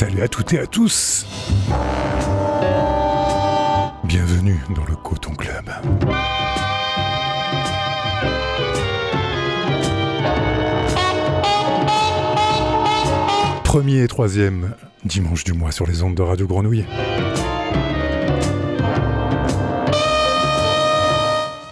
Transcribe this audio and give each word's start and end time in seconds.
Salut 0.00 0.22
à 0.22 0.28
toutes 0.28 0.54
et 0.54 0.58
à 0.58 0.66
tous. 0.66 1.26
Bienvenue 4.04 4.58
dans 4.74 4.86
le 4.86 4.96
Coton 4.96 5.34
Club. 5.34 5.70
Premier 13.62 14.04
et 14.04 14.08
troisième 14.08 14.74
dimanche 15.04 15.44
du 15.44 15.52
mois 15.52 15.70
sur 15.70 15.86
les 15.86 16.02
ondes 16.02 16.14
de 16.14 16.22
Radio 16.22 16.46
Grenouille. 16.46 16.86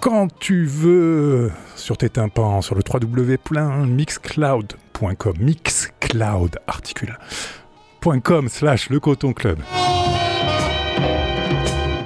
Quand 0.02 0.28
tu 0.38 0.66
veux, 0.66 1.50
sur 1.76 1.96
tes 1.96 2.10
tympans, 2.10 2.60
sur 2.60 2.74
le 2.74 2.82
www.mixcloud.com, 2.86 5.34
mixcloud 5.40 6.58
slash. 8.48 8.88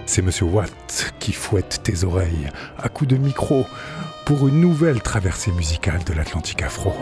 C'est 0.06 0.22
Monsieur 0.22 0.44
Watt 0.46 1.12
qui 1.18 1.32
fouette 1.32 1.80
tes 1.82 2.04
oreilles 2.04 2.48
à 2.78 2.88
coups 2.88 3.10
de 3.10 3.16
micro 3.16 3.66
pour 4.24 4.48
une 4.48 4.60
nouvelle 4.60 5.00
traversée 5.00 5.52
musicale 5.52 6.02
de 6.04 6.12
l'Atlantique 6.12 6.62
afro. 6.62 6.92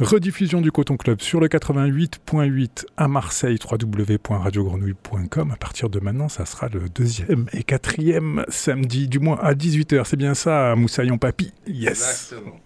Rediffusion 0.00 0.60
du 0.60 0.72
Coton 0.72 0.96
Club 0.96 1.20
sur 1.20 1.38
le 1.40 1.46
88.8 1.46 2.86
à 2.96 3.06
Marseille, 3.06 3.58
www.radiogrenouille.com. 3.62 5.50
À 5.52 5.56
partir 5.56 5.90
de 5.90 6.00
maintenant, 6.00 6.28
ça 6.28 6.44
sera 6.44 6.68
le 6.68 6.88
deuxième 6.88 7.46
et 7.52 7.62
quatrième 7.62 8.44
samedi 8.48 9.06
du 9.06 9.20
mois 9.20 9.42
à 9.44 9.54
18h. 9.54 10.04
C'est 10.04 10.16
bien 10.16 10.34
ça, 10.34 10.74
Moussaillon 10.76 11.18
Papy? 11.18 11.52
Yes 11.66 12.32
Exactement. 12.32 12.60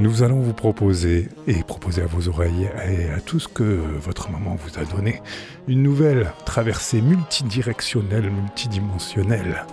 Nous 0.00 0.22
allons 0.22 0.40
vous 0.40 0.54
proposer 0.54 1.28
et 1.46 1.62
proposer 1.62 2.00
à 2.00 2.06
vos 2.06 2.26
oreilles 2.28 2.70
et 2.88 3.10
à 3.10 3.20
tout 3.20 3.38
ce 3.38 3.48
que 3.48 3.62
votre 3.62 4.30
maman 4.30 4.56
vous 4.56 4.80
a 4.80 4.84
donné 4.86 5.20
une 5.68 5.82
nouvelle 5.82 6.32
traversée 6.46 7.02
multidirectionnelle, 7.02 8.30
multidimensionnelle 8.30 9.66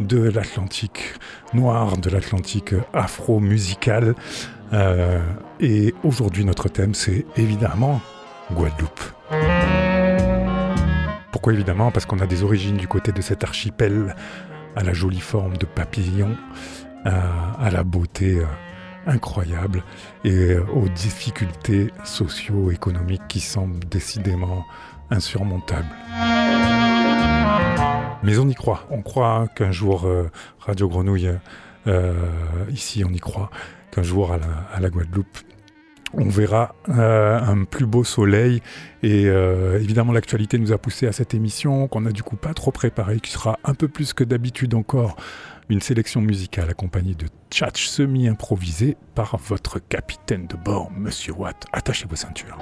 de 0.00 0.22
l'Atlantique 0.30 1.12
noir, 1.52 1.98
de 1.98 2.08
l'Atlantique 2.08 2.74
afro-musical. 2.94 4.14
Euh, 4.72 5.20
et 5.60 5.94
aujourd'hui, 6.02 6.46
notre 6.46 6.70
thème, 6.70 6.94
c'est 6.94 7.26
évidemment 7.36 8.00
Guadeloupe. 8.52 9.02
Pourquoi 11.30 11.52
évidemment? 11.52 11.90
Parce 11.90 12.06
qu'on 12.06 12.20
a 12.20 12.26
des 12.26 12.42
origines 12.42 12.78
du 12.78 12.88
côté 12.88 13.12
de 13.12 13.20
cet 13.20 13.44
archipel 13.44 14.16
à 14.76 14.82
la 14.82 14.94
jolie 14.94 15.20
forme 15.20 15.58
de 15.58 15.66
papillon, 15.66 16.34
à, 17.04 17.52
à 17.62 17.70
la 17.70 17.84
beauté. 17.84 18.38
euh, 18.38 18.46
incroyable 19.06 19.82
et 20.24 20.32
euh, 20.32 20.64
aux 20.74 20.88
difficultés 20.88 21.90
socio-économiques 22.04 23.26
qui 23.28 23.40
semblent 23.40 23.84
décidément 23.90 24.64
insurmontables. 25.10 25.94
Mais 28.22 28.38
on 28.38 28.48
y 28.48 28.54
croit. 28.54 28.86
On 28.90 29.02
croit 29.02 29.48
qu'un 29.54 29.72
jour, 29.72 30.06
euh, 30.06 30.30
Radio 30.58 30.88
Grenouille, 30.88 31.30
euh, 31.86 32.14
ici 32.70 33.04
on 33.06 33.12
y 33.12 33.20
croit, 33.20 33.50
qu'un 33.90 34.02
jour 34.02 34.32
à 34.32 34.80
la, 34.80 34.90
Guadeloupe, 34.90 35.38
on 36.14 36.28
verra 36.28 36.74
un 36.88 37.64
plus 37.64 37.86
beau 37.86 38.04
soleil. 38.04 38.62
Et 39.02 39.24
évidemment, 39.24 40.12
l'actualité 40.12 40.58
nous 40.58 40.72
a 40.72 40.78
poussé 40.78 41.06
à 41.08 41.12
cette 41.12 41.34
émission 41.34 41.88
qu'on 41.88 42.06
a 42.06 42.12
du 42.12 42.22
coup 42.22 42.36
pas 42.36 42.54
trop 42.54 42.70
préparée, 42.70 43.18
qui 43.18 43.32
sera 43.32 43.58
un 43.64 43.74
peu 43.74 43.88
plus 43.88 44.12
que 44.12 44.22
d'habitude 44.24 44.74
encore 44.74 45.16
une 45.68 45.80
sélection 45.80 46.20
musicale 46.20 46.70
accompagnée 46.70 47.14
de 47.14 47.26
tchatch 47.50 47.86
semi-improvisés 47.86 48.96
par 49.14 49.36
votre 49.38 49.78
capitaine 49.78 50.46
de 50.46 50.56
bord, 50.56 50.90
Monsieur 50.90 51.32
Watt. 51.32 51.64
Attachez 51.72 52.06
vos 52.06 52.16
ceintures. 52.16 52.58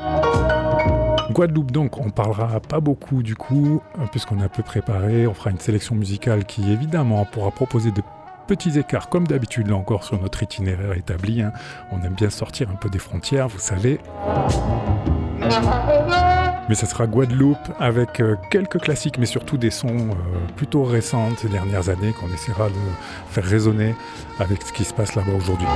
Guadeloupe 1.30 1.70
donc, 1.70 1.98
on 1.98 2.10
parlera 2.10 2.60
pas 2.60 2.80
beaucoup 2.80 3.22
du 3.22 3.34
coup, 3.34 3.80
euh, 3.98 4.06
puisqu'on 4.10 4.40
a 4.40 4.48
peu 4.48 4.62
préparé. 4.62 5.26
On 5.26 5.34
fera 5.34 5.50
une 5.50 5.58
sélection 5.58 5.94
musicale 5.94 6.44
qui 6.44 6.70
évidemment 6.70 7.24
pourra 7.24 7.50
proposer 7.50 7.90
de 7.90 8.02
petits 8.46 8.78
écarts, 8.78 9.08
comme 9.08 9.26
d'habitude 9.26 9.68
là 9.68 9.76
encore 9.76 10.04
sur 10.04 10.20
notre 10.20 10.42
itinéraire 10.42 10.92
établi. 10.92 11.42
hein. 11.42 11.52
On 11.90 12.02
aime 12.02 12.14
bien 12.14 12.30
sortir 12.30 12.70
un 12.70 12.74
peu 12.76 12.90
des 12.90 12.98
frontières, 12.98 13.48
vous 13.48 13.58
savez. 13.58 13.98
Mais 16.72 16.76
ça 16.76 16.86
sera 16.86 17.06
Guadeloupe 17.06 17.58
avec 17.78 18.18
euh, 18.18 18.34
quelques 18.50 18.80
classiques, 18.80 19.18
mais 19.18 19.26
surtout 19.26 19.58
des 19.58 19.68
sons 19.68 19.88
euh, 19.88 20.14
plutôt 20.56 20.84
récents 20.84 21.28
ces 21.36 21.50
dernières 21.50 21.90
années 21.90 22.14
qu'on 22.14 22.32
essaiera 22.32 22.70
de 22.70 22.74
faire 23.28 23.44
résonner 23.44 23.94
avec 24.38 24.62
ce 24.62 24.72
qui 24.72 24.84
se 24.84 24.94
passe 24.94 25.14
là-bas 25.14 25.34
aujourd'hui. 25.36 25.66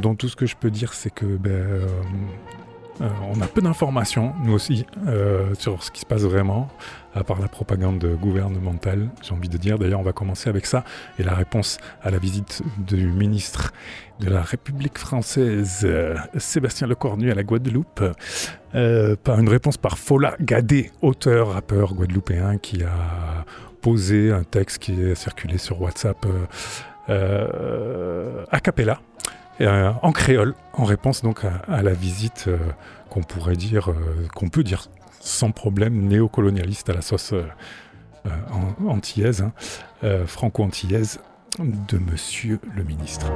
Donc 0.00 0.18
tout 0.18 0.28
ce 0.28 0.36
que 0.36 0.46
je 0.46 0.54
peux 0.54 0.70
dire, 0.70 0.92
c'est 0.92 1.10
que 1.10 1.26
ben, 1.26 1.50
euh, 1.50 3.08
on 3.34 3.40
a 3.40 3.48
peu 3.48 3.62
d'informations, 3.62 4.32
nous 4.44 4.52
aussi, 4.52 4.86
sur 5.58 5.82
ce 5.82 5.90
qui 5.90 6.02
se 6.02 6.06
passe 6.06 6.22
vraiment, 6.22 6.68
à 7.14 7.24
part 7.24 7.40
la 7.40 7.48
propagande 7.48 8.04
gouvernementale, 8.20 9.08
j'ai 9.22 9.32
envie 9.32 9.48
de 9.48 9.58
dire. 9.58 9.78
D'ailleurs, 9.78 10.00
on 10.00 10.04
va 10.04 10.12
commencer 10.12 10.48
avec 10.48 10.66
ça 10.66 10.84
et 11.18 11.22
la 11.22 11.34
réponse 11.34 11.78
à 12.02 12.10
la 12.10 12.18
visite 12.18 12.62
du 12.78 13.06
ministre 13.08 13.72
de 14.20 14.28
la 14.28 14.42
République 14.42 14.98
française, 14.98 15.80
euh, 15.84 16.14
Sébastien 16.36 16.86
Lecornu, 16.86 17.30
à 17.30 17.34
la 17.34 17.42
Guadeloupe. 17.42 18.02
Euh, 18.74 19.16
par 19.16 19.40
une 19.40 19.48
réponse 19.48 19.76
par 19.76 19.98
Fola 19.98 20.36
Gadé, 20.40 20.92
auteur, 21.02 21.54
rappeur 21.54 21.94
guadeloupéen, 21.94 22.58
qui 22.58 22.84
a 22.84 23.44
posé 23.82 24.30
un 24.30 24.44
texte 24.44 24.78
qui 24.78 24.92
est 24.92 25.16
circulé 25.16 25.58
sur 25.58 25.80
WhatsApp 25.80 26.24
euh, 27.08 28.44
euh, 29.58 29.92
en 30.02 30.12
créole, 30.12 30.54
en 30.72 30.84
réponse 30.84 31.22
donc 31.22 31.40
à, 31.44 31.82
la 31.82 31.92
visite 31.92 32.48
qu'on 33.10 33.22
pourrait 33.22 33.56
dire, 33.56 33.92
qu'on 34.34 34.48
peut 34.48 34.62
dire 34.62 34.88
sans 35.20 35.52
problème 35.52 36.08
néocolonialiste 36.08 36.88
à 36.88 36.94
la 36.94 37.02
sauce 37.02 37.32
euh, 37.32 37.44
euh, 38.26 38.30
an- 38.52 38.88
antillaise, 38.88 39.42
hein, 39.42 39.52
euh, 40.02 40.26
franco-antillaise 40.26 41.20
de 41.58 41.98
Monsieur 41.98 42.58
le 42.74 42.82
ministre. 42.82 43.26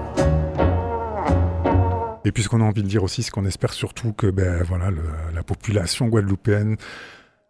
Et 2.25 2.33
puis 2.33 2.43
ce 2.43 2.49
qu'on 2.49 2.63
a 2.63 2.65
envie 2.65 2.83
de 2.83 2.89
dire 2.89 3.03
aussi, 3.03 3.23
c'est 3.23 3.31
qu'on 3.31 3.45
espère 3.45 3.75
surtout 3.75 4.13
que 4.13 4.27
ben, 4.29 4.63
voilà, 4.63 4.89
la 5.35 5.43
population 5.43 6.09
guadeloupéenne 6.09 6.77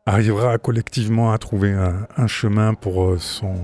arrivera 0.04 0.58
collectivement 0.58 1.32
à 1.32 1.38
trouver 1.38 1.72
un, 1.72 2.26
chemin 2.26 2.74
pour 2.74 3.14
son, 3.20 3.54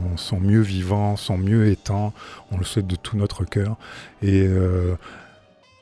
mieux 0.40 0.60
vivant, 0.60 1.16
son 1.16 1.36
mieux 1.36 1.66
étant. 1.66 2.14
On 2.52 2.58
le 2.58 2.64
souhaite 2.64 2.86
de 2.86 2.94
tout 2.96 3.16
notre 3.16 3.44
cœur. 3.44 3.76
Et 4.22 4.48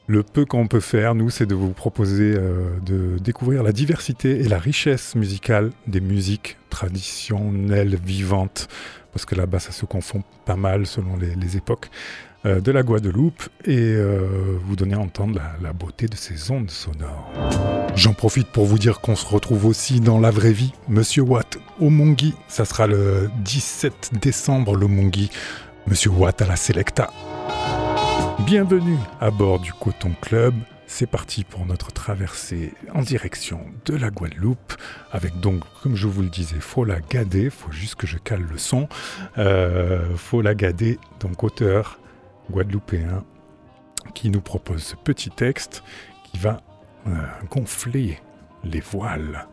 le 0.08 0.22
peu 0.22 0.46
qu'on 0.46 0.66
peut 0.66 0.80
faire, 0.80 1.14
nous, 1.14 1.28
c'est 1.28 1.44
de 1.44 1.54
vous 1.54 1.72
proposer 1.72 2.34
euh, 2.34 2.70
de 2.84 3.18
découvrir 3.18 3.62
la 3.62 3.72
diversité 3.72 4.40
et 4.40 4.48
la 4.48 4.58
richesse 4.58 5.14
musicale 5.14 5.70
des 5.86 6.00
musiques 6.00 6.56
traditionnelles, 6.70 7.96
vivantes, 8.02 8.68
parce 9.12 9.26
que 9.26 9.34
là-bas, 9.34 9.58
ça 9.58 9.70
se 9.70 9.84
confond 9.84 10.22
pas 10.46 10.56
mal 10.56 10.86
selon 10.86 11.18
les, 11.18 11.56
époques, 11.58 11.90
euh, 12.46 12.60
de 12.60 12.72
la 12.72 12.82
Guadeloupe, 12.82 13.50
et 13.66 13.76
euh, 13.76 14.56
vous 14.64 14.76
donner 14.76 14.94
à 14.94 14.98
entendre 14.98 15.34
la, 15.34 15.52
la 15.62 15.74
beauté 15.74 16.06
de 16.06 16.16
ces 16.16 16.50
ondes 16.50 16.70
sonores. 16.70 17.30
J'en 17.94 18.14
profite 18.14 18.48
pour 18.48 18.64
vous 18.64 18.78
dire 18.78 19.00
qu'on 19.00 19.16
se 19.16 19.26
retrouve 19.26 19.66
aussi 19.66 20.00
dans 20.00 20.18
la 20.18 20.30
vraie 20.30 20.52
vie, 20.52 20.72
Monsieur 20.88 21.22
Watt, 21.22 21.58
au 21.80 21.90
Mongi. 21.90 22.32
Ça 22.48 22.64
sera 22.64 22.86
le 22.86 23.28
17 23.44 24.12
décembre, 24.22 24.74
le 24.74 24.86
Mongi. 24.86 25.30
Monsieur 25.86 26.10
Watt 26.10 26.40
à 26.40 26.46
la 26.46 26.56
Selecta. 26.56 27.10
Bienvenue 28.48 28.96
à 29.20 29.30
bord 29.30 29.60
du 29.60 29.74
Coton 29.74 30.14
Club. 30.22 30.54
C'est 30.86 31.06
parti 31.06 31.44
pour 31.44 31.66
notre 31.66 31.92
traversée 31.92 32.72
en 32.94 33.02
direction 33.02 33.60
de 33.84 33.94
la 33.94 34.08
Guadeloupe, 34.08 34.72
avec 35.12 35.38
donc, 35.38 35.64
comme 35.82 35.94
je 35.94 36.06
vous 36.06 36.22
le 36.22 36.30
disais, 36.30 36.58
faut 36.58 36.86
la 36.86 37.00
faut 37.50 37.70
juste 37.70 37.96
que 37.96 38.06
je 38.06 38.16
cale 38.16 38.46
le 38.50 38.56
son. 38.56 38.88
Euh, 39.36 40.16
faut 40.16 40.40
la 40.40 40.54
donc 40.54 41.44
auteur 41.44 42.00
guadeloupéen, 42.50 43.22
qui 44.14 44.30
nous 44.30 44.40
propose 44.40 44.82
ce 44.82 44.96
petit 44.96 45.28
texte 45.28 45.82
qui 46.24 46.38
va 46.38 46.62
euh, 47.06 47.10
gonfler 47.50 48.18
les 48.64 48.80
voiles 48.80 49.46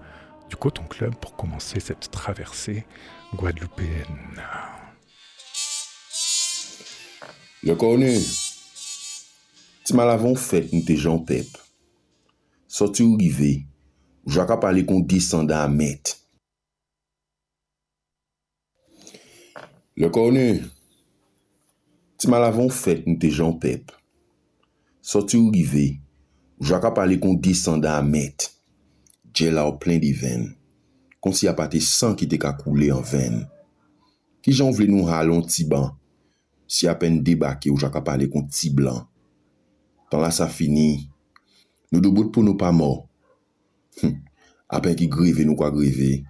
du 0.50 0.56
Coton 0.56 0.86
Club 0.86 1.14
pour 1.16 1.36
commencer 1.36 1.82
cette 1.82 2.12
traversée 2.12 2.86
guadeloupéenne. 3.36 4.42
Ti 9.86 9.94
mal 9.94 10.10
avon 10.10 10.34
fèt 10.34 10.72
nou 10.74 10.82
te 10.82 10.96
jan 10.98 11.20
pep. 11.30 11.60
Soti 12.66 13.04
ou 13.06 13.20
rive, 13.20 13.52
ou 14.26 14.34
jaka 14.34 14.58
pale 14.58 14.82
kon 14.90 15.04
disanda 15.06 15.60
a 15.62 15.68
met. 15.70 16.16
Le 20.02 20.10
konu, 20.10 20.48
ti 22.18 22.34
mal 22.34 22.48
avon 22.48 22.74
fèt 22.74 23.06
nou 23.06 23.22
te 23.22 23.30
jan 23.30 23.54
pep. 23.62 23.94
Soti 25.06 25.38
ou 25.38 25.54
rive, 25.54 25.92
ou 26.58 26.74
jaka 26.74 26.90
pale 26.98 27.22
kon 27.22 27.38
disanda 27.38 27.94
a 27.94 28.02
met. 28.02 28.50
Dje 29.30 29.54
la 29.54 29.70
ou 29.70 29.78
plen 29.78 30.02
di 30.02 30.16
ven, 30.18 30.50
kon 31.22 31.38
si 31.38 31.46
apate 31.46 31.78
san 31.86 32.18
ki 32.18 32.26
te 32.32 32.42
ka 32.42 32.56
koule 32.58 32.90
an 32.90 33.06
ven. 33.06 33.44
Ki 34.42 34.50
jan 34.50 34.74
vle 34.74 34.90
nou 34.90 35.06
halon 35.14 35.46
ti 35.46 35.70
ban, 35.70 35.92
si 36.66 36.90
apen 36.90 37.22
debake 37.22 37.70
ou 37.70 37.78
jaka 37.78 38.02
pale 38.02 38.34
kon 38.34 38.50
ti 38.50 38.74
blan. 38.74 39.06
tan 40.12 40.24
la 40.24 40.32
sa 40.36 40.48
fini. 40.52 41.06
Nou 41.92 42.04
do 42.04 42.12
bout 42.14 42.32
pou 42.34 42.46
nou 42.46 42.58
pa 42.60 42.72
mor. 42.76 43.04
Hm. 44.02 44.18
Apen 44.76 44.96
ki 45.00 45.10
greve 45.12 45.46
nou 45.48 45.58
kwa 45.60 45.72
greve. 45.74 46.24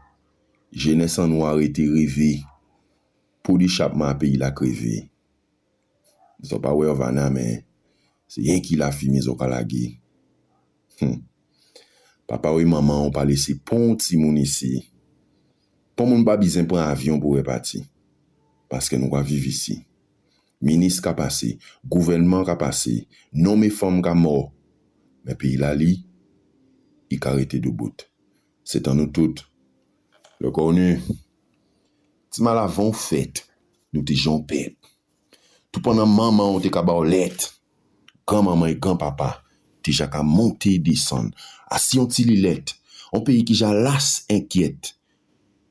Jene 0.76 1.08
san 1.12 1.32
nou 1.32 1.48
arete 1.48 1.86
reve. 1.90 2.34
Pou 3.46 3.62
di 3.62 3.70
chapman 3.72 4.14
api 4.14 4.36
la 4.42 4.52
kreve. 4.56 5.06
Zon 6.46 6.62
pa 6.64 6.74
we 6.76 6.90
ovana 6.92 7.30
men. 7.34 7.64
Se 8.30 8.44
yen 8.44 8.62
ki 8.64 8.78
la 8.80 8.92
fi 8.96 9.10
me 9.14 9.22
zo 9.24 9.38
kalage. 9.40 9.96
Hm. 11.00 11.22
Papa 12.26 12.52
we 12.56 12.66
maman 12.66 13.06
ou 13.06 13.14
pa 13.14 13.24
lese 13.28 13.54
pon 13.62 13.94
ti 14.02 14.18
moun 14.18 14.38
isi. 14.42 14.80
Pon 15.96 16.10
moun 16.10 16.24
ba 16.26 16.36
bizen 16.40 16.66
pren 16.68 16.88
avyon 16.88 17.22
pou 17.22 17.38
repati. 17.38 17.84
Paske 18.72 18.98
nou 18.98 19.14
kwa 19.14 19.22
vive 19.26 19.52
isi. 19.54 19.78
minis 20.66 20.98
ka 21.04 21.14
pase, 21.18 21.56
gouvenman 21.86 22.46
ka 22.48 22.58
pase, 22.60 23.06
nome 23.34 23.70
fom 23.70 24.02
ka 24.06 24.16
mor, 24.18 24.50
men 25.26 25.38
pi 25.40 25.56
la 25.62 25.72
li, 25.78 25.94
i 27.14 27.20
ka 27.22 27.36
rete 27.38 27.62
do 27.62 27.74
bout. 27.76 28.08
Se 28.66 28.82
tan 28.82 28.98
nou 28.98 29.12
tout, 29.14 29.44
le 30.42 30.50
konu, 30.54 30.96
ti 32.34 32.44
mal 32.46 32.60
avon 32.64 32.90
fet, 32.98 33.44
nou 33.94 34.02
te 34.06 34.18
jon 34.18 34.42
pèt. 34.50 34.74
Tou 35.70 35.86
panan 35.86 36.10
maman 36.10 36.56
ou 36.56 36.64
te 36.64 36.72
kaba 36.74 36.96
ou 36.98 37.06
let, 37.06 37.50
kan 38.26 38.46
maman 38.48 38.74
e 38.74 38.80
kan 38.82 38.98
papa, 38.98 39.36
te 39.86 39.94
jaka 39.94 40.24
monte 40.26 40.74
e 40.74 40.82
disan, 40.82 41.30
asi 41.70 42.00
yon 42.00 42.10
ti 42.10 42.26
li 42.26 42.40
let, 42.42 42.74
an 43.14 43.22
peyi 43.28 43.46
ki 43.46 43.62
jalas 43.62 44.24
enkyet. 44.34 44.96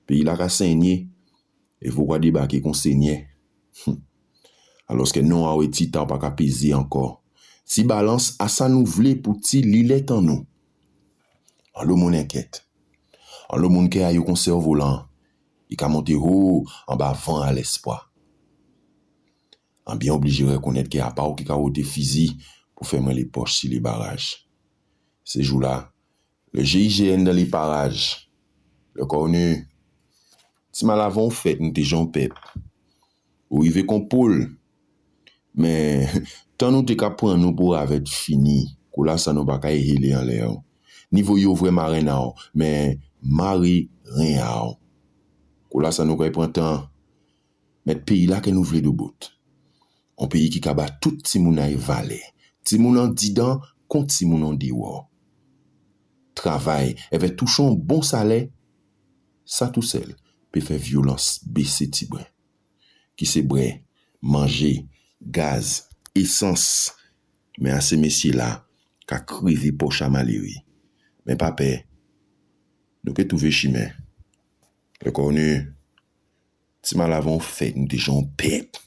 Peyi 0.07 0.23
la 0.23 0.39
ka 0.39 0.47
senye, 0.53 1.01
e 1.83 1.91
vou 1.91 2.13
wadi 2.13 2.31
baki 2.35 2.63
kon 2.63 2.77
senye. 2.79 3.25
Hm. 3.83 3.99
aloske 4.95 5.23
nou 5.25 5.49
a 5.49 5.55
ou 5.57 5.67
eti 5.67 5.89
ta 5.93 6.05
ou 6.05 6.11
pa 6.11 6.21
kapizi 6.23 6.73
ankor. 6.77 7.19
Si 7.65 7.85
balans 7.89 8.33
asa 8.43 8.69
nou 8.71 8.87
vle 8.89 9.15
pou 9.21 9.41
ti 9.41 9.63
li 9.65 9.83
let 9.89 10.13
an 10.15 10.25
nou. 10.29 10.47
An 11.75 11.89
lou 11.89 11.99
moun 11.99 12.17
enket. 12.17 12.63
An 13.51 13.61
lou 13.61 13.73
moun 13.73 13.91
ke 13.93 14.05
a 14.05 14.13
yo 14.15 14.25
konser 14.27 14.57
volan. 14.63 15.03
I 15.73 15.79
ka 15.81 15.89
monte 15.91 16.17
ho 16.19 16.65
an 16.91 17.01
ba 17.01 17.13
van 17.25 17.47
al 17.49 17.61
espoi. 17.63 17.99
An 19.85 20.01
bien 20.01 20.15
oblije 20.17 20.47
rekonet 20.49 20.89
ke 20.93 21.01
a 21.05 21.11
pa 21.13 21.27
ou 21.29 21.37
ki 21.37 21.45
ka 21.49 21.57
wote 21.61 21.85
fizi 21.85 22.31
pou 22.75 22.89
fèmè 22.89 23.15
li 23.17 23.25
poch 23.31 23.53
si 23.53 23.71
li 23.73 23.81
baraj. 23.83 24.35
Se 25.25 25.43
jou 25.45 25.61
la, 25.63 25.77
le 26.53 26.65
GIGN 26.65 27.25
dan 27.27 27.37
li 27.37 27.47
paraj, 27.51 28.27
le 28.97 29.07
konu, 29.09 29.47
ti 30.75 30.89
mal 30.89 31.03
avon 31.05 31.33
fèt 31.33 31.63
nou 31.63 31.73
te 31.75 31.85
jan 31.85 32.11
pep, 32.13 32.37
ou 33.53 33.65
i 33.65 33.73
ve 33.73 33.85
kon 33.89 34.05
poul, 34.11 34.43
Men, 35.59 36.09
tan 36.61 36.75
nou 36.75 36.87
te 36.87 36.97
ka 36.99 37.13
pran 37.15 37.41
nou 37.41 37.55
pou 37.57 37.77
avet 37.79 38.09
fini, 38.11 38.63
kou 38.95 39.07
la 39.09 39.17
sa 39.21 39.35
nou 39.35 39.47
baka 39.49 39.73
e 39.75 39.83
hile 39.83 40.15
an 40.19 40.27
le 40.29 40.41
an. 40.47 40.59
Nivou 41.15 41.39
yo 41.39 41.55
vwe 41.59 41.73
mare 41.75 42.03
na 42.05 42.19
an, 42.25 42.35
men 42.59 42.99
mari 43.23 43.89
ren 44.17 44.41
a 44.43 44.51
an. 44.65 44.75
Kou 45.71 45.85
la 45.85 45.95
sa 45.95 46.07
nou 46.07 46.19
ka 46.21 46.29
e 46.29 46.35
pran 46.35 46.53
tan, 46.55 46.85
met 47.87 48.03
peyi 48.07 48.29
la 48.31 48.43
ke 48.45 48.55
nou 48.55 48.67
vle 48.67 48.83
do 48.85 48.95
bout. 48.97 49.31
An 50.21 50.31
peyi 50.31 50.51
ki 50.53 50.63
kaba 50.63 50.89
tout 51.03 51.23
ti 51.27 51.43
mounan 51.43 51.73
e 51.75 51.79
vale. 51.81 52.21
Ti 52.65 52.79
mounan 52.81 53.13
di 53.15 53.35
kont 53.89 54.09
ti 54.11 54.27
mounan 54.27 54.57
di. 54.59 54.73
Travay, 56.35 56.95
evè 57.15 57.31
touchon 57.39 57.77
bon 57.79 58.03
salè, 58.03 58.49
sa 59.45 59.69
tou 59.71 59.87
sel 59.87 60.11
pe 60.51 60.63
fè 60.65 60.77
violans 60.81 61.39
bese 61.47 61.87
ti 61.95 62.09
bre. 62.11 62.25
Ki 63.15 63.27
se 63.29 63.45
bre, 63.47 63.69
manje, 64.23 64.85
gaz, 65.25 65.85
esans, 66.17 66.93
men 67.59 67.77
a 67.77 67.81
se 67.85 67.99
mesye 68.01 68.35
la, 68.37 68.51
ka 69.09 69.21
krivi 69.29 69.73
pocha 69.77 70.09
maliwi. 70.13 70.57
Men 71.25 71.41
pape, 71.41 71.71
nou 73.05 73.17
ke 73.17 73.27
touve 73.29 73.53
chime. 73.55 73.87
Le 75.05 75.13
konu, 75.15 75.49
ti 76.85 76.99
mal 77.01 77.15
avon 77.17 77.41
fèk 77.43 77.79
nou 77.79 77.91
dejan 77.91 78.27
pep. 78.39 78.81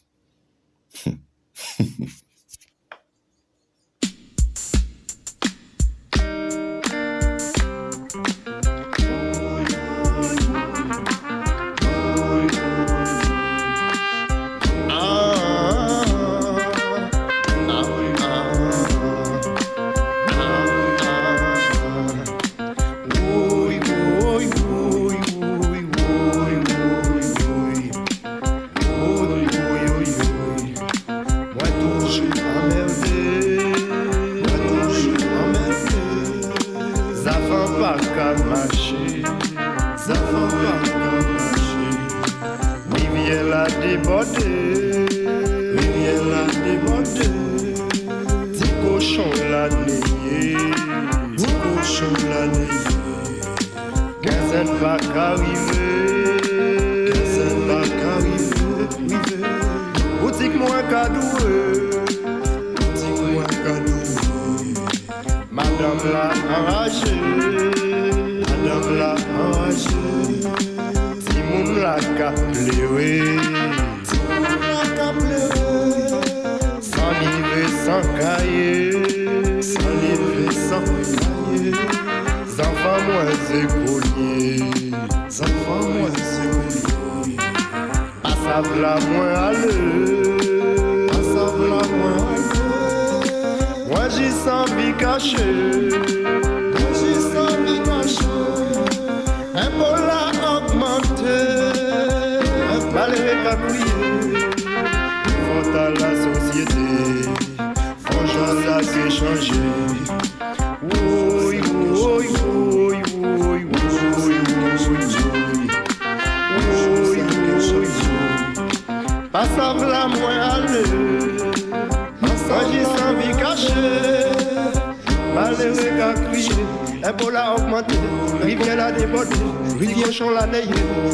Ebola 127.07 127.55
augmente, 127.55 127.93
rivière 128.41 128.75
la 128.75 128.91
déborde, 128.91 129.33
rivière 129.79 130.11
chant 130.11 130.29
la 130.31 130.45
neige, 130.45 130.67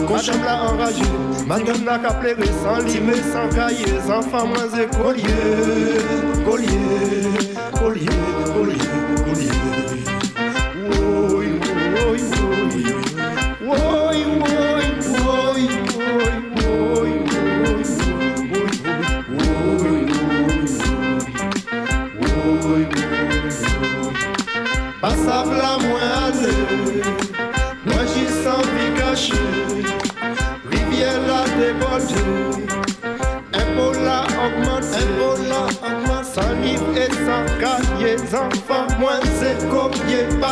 cochon 0.08 0.42
la 0.44 0.64
enragée, 0.64 1.04
madame 1.46 1.84
n'a 1.84 2.00
qu'à 2.00 2.20
sans 2.64 2.80
limer, 2.84 3.22
sans 3.32 3.48
cahier, 3.56 3.86
sans 4.08 4.24
moins 4.48 4.70
écolier, 4.70 5.24
collier, 6.44 6.68
collier, 7.80 8.06
collier, 8.54 8.80
collier. 9.24 9.52
Oui. 13.62 14.03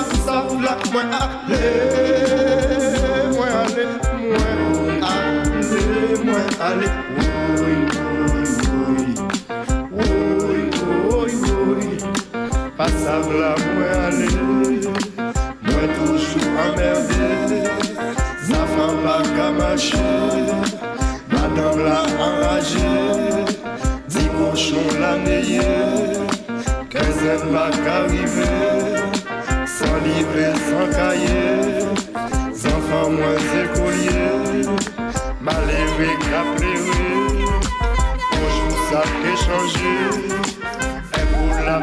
Copié, 0.02 0.22
pas 0.22 0.26
ça, 0.26 0.38
là, 0.62 0.78
moins 0.92 1.10
aller, 1.22 1.96
moins 3.34 3.54
aller, 3.64 3.88
moins 4.30 4.56
aller, 5.02 6.18
moins 6.24 6.50
aller, 6.60 6.92
oui, 7.18 7.30
oui, 7.62 7.80
oui, 9.92 10.10
oui, 11.12 11.34
oui, 11.68 11.98
pas 12.78 12.88
ça, 12.88 13.16
là, 13.20 13.56
moins 13.76 14.00
aller, 14.08 14.36
moins 15.64 15.90
toujours 15.96 16.56
emmerdé, 16.66 17.66
ça 18.42 18.62
fait 18.74 18.96
pas 19.04 19.22
qu'à 19.36 19.50
marcher. 19.52 19.98
Madame 21.30 21.80
la 21.84 22.02
enragée, 22.24 23.46
dix 24.08 24.30
cochons 24.38 24.92
la 25.00 25.14
quinzaine 26.90 27.54
pas 27.54 27.72
qu'arriver, 27.84 29.21
sans 30.00 30.54
sans 30.68 30.88
cahier, 30.96 31.84
enfants 32.66 33.10
moins 33.10 33.44
écoliers, 33.64 34.68
malheureux 35.42 36.18
qu'appelé, 36.30 36.76
bonjour 38.32 38.74
ça 38.90 39.02
peut 39.22 39.38
changer, 39.46 39.98
et 41.18 41.26
pour 41.34 41.54
la 41.66 41.78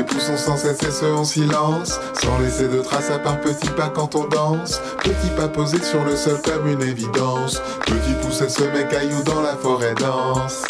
augmenter. 0.00 0.04
poussons 0.04 0.36
sans 0.36 0.56
cesse 0.56 0.82
et 0.82 0.90
ce 0.90 1.06
en 1.06 1.24
silence, 1.24 1.98
sans 2.14 2.38
laisser 2.38 2.68
de 2.68 2.80
traces 2.80 3.10
à 3.10 3.18
part 3.18 3.40
petits 3.40 3.70
pas 3.70 3.88
quand 3.88 4.14
on 4.14 4.28
danse. 4.28 4.80
Petit 5.02 5.30
pas 5.36 5.48
posé 5.48 5.82
sur 5.82 6.04
le 6.04 6.16
sol 6.16 6.40
comme 6.42 6.68
une 6.68 6.82
évidence. 6.82 7.60
Petit 7.86 8.14
poussé 8.22 8.48
se 8.48 8.64
met 8.64 8.86
caillou 8.88 9.22
dans 9.24 9.42
la 9.42 9.56
forêt 9.56 9.94
dense. 9.94 10.62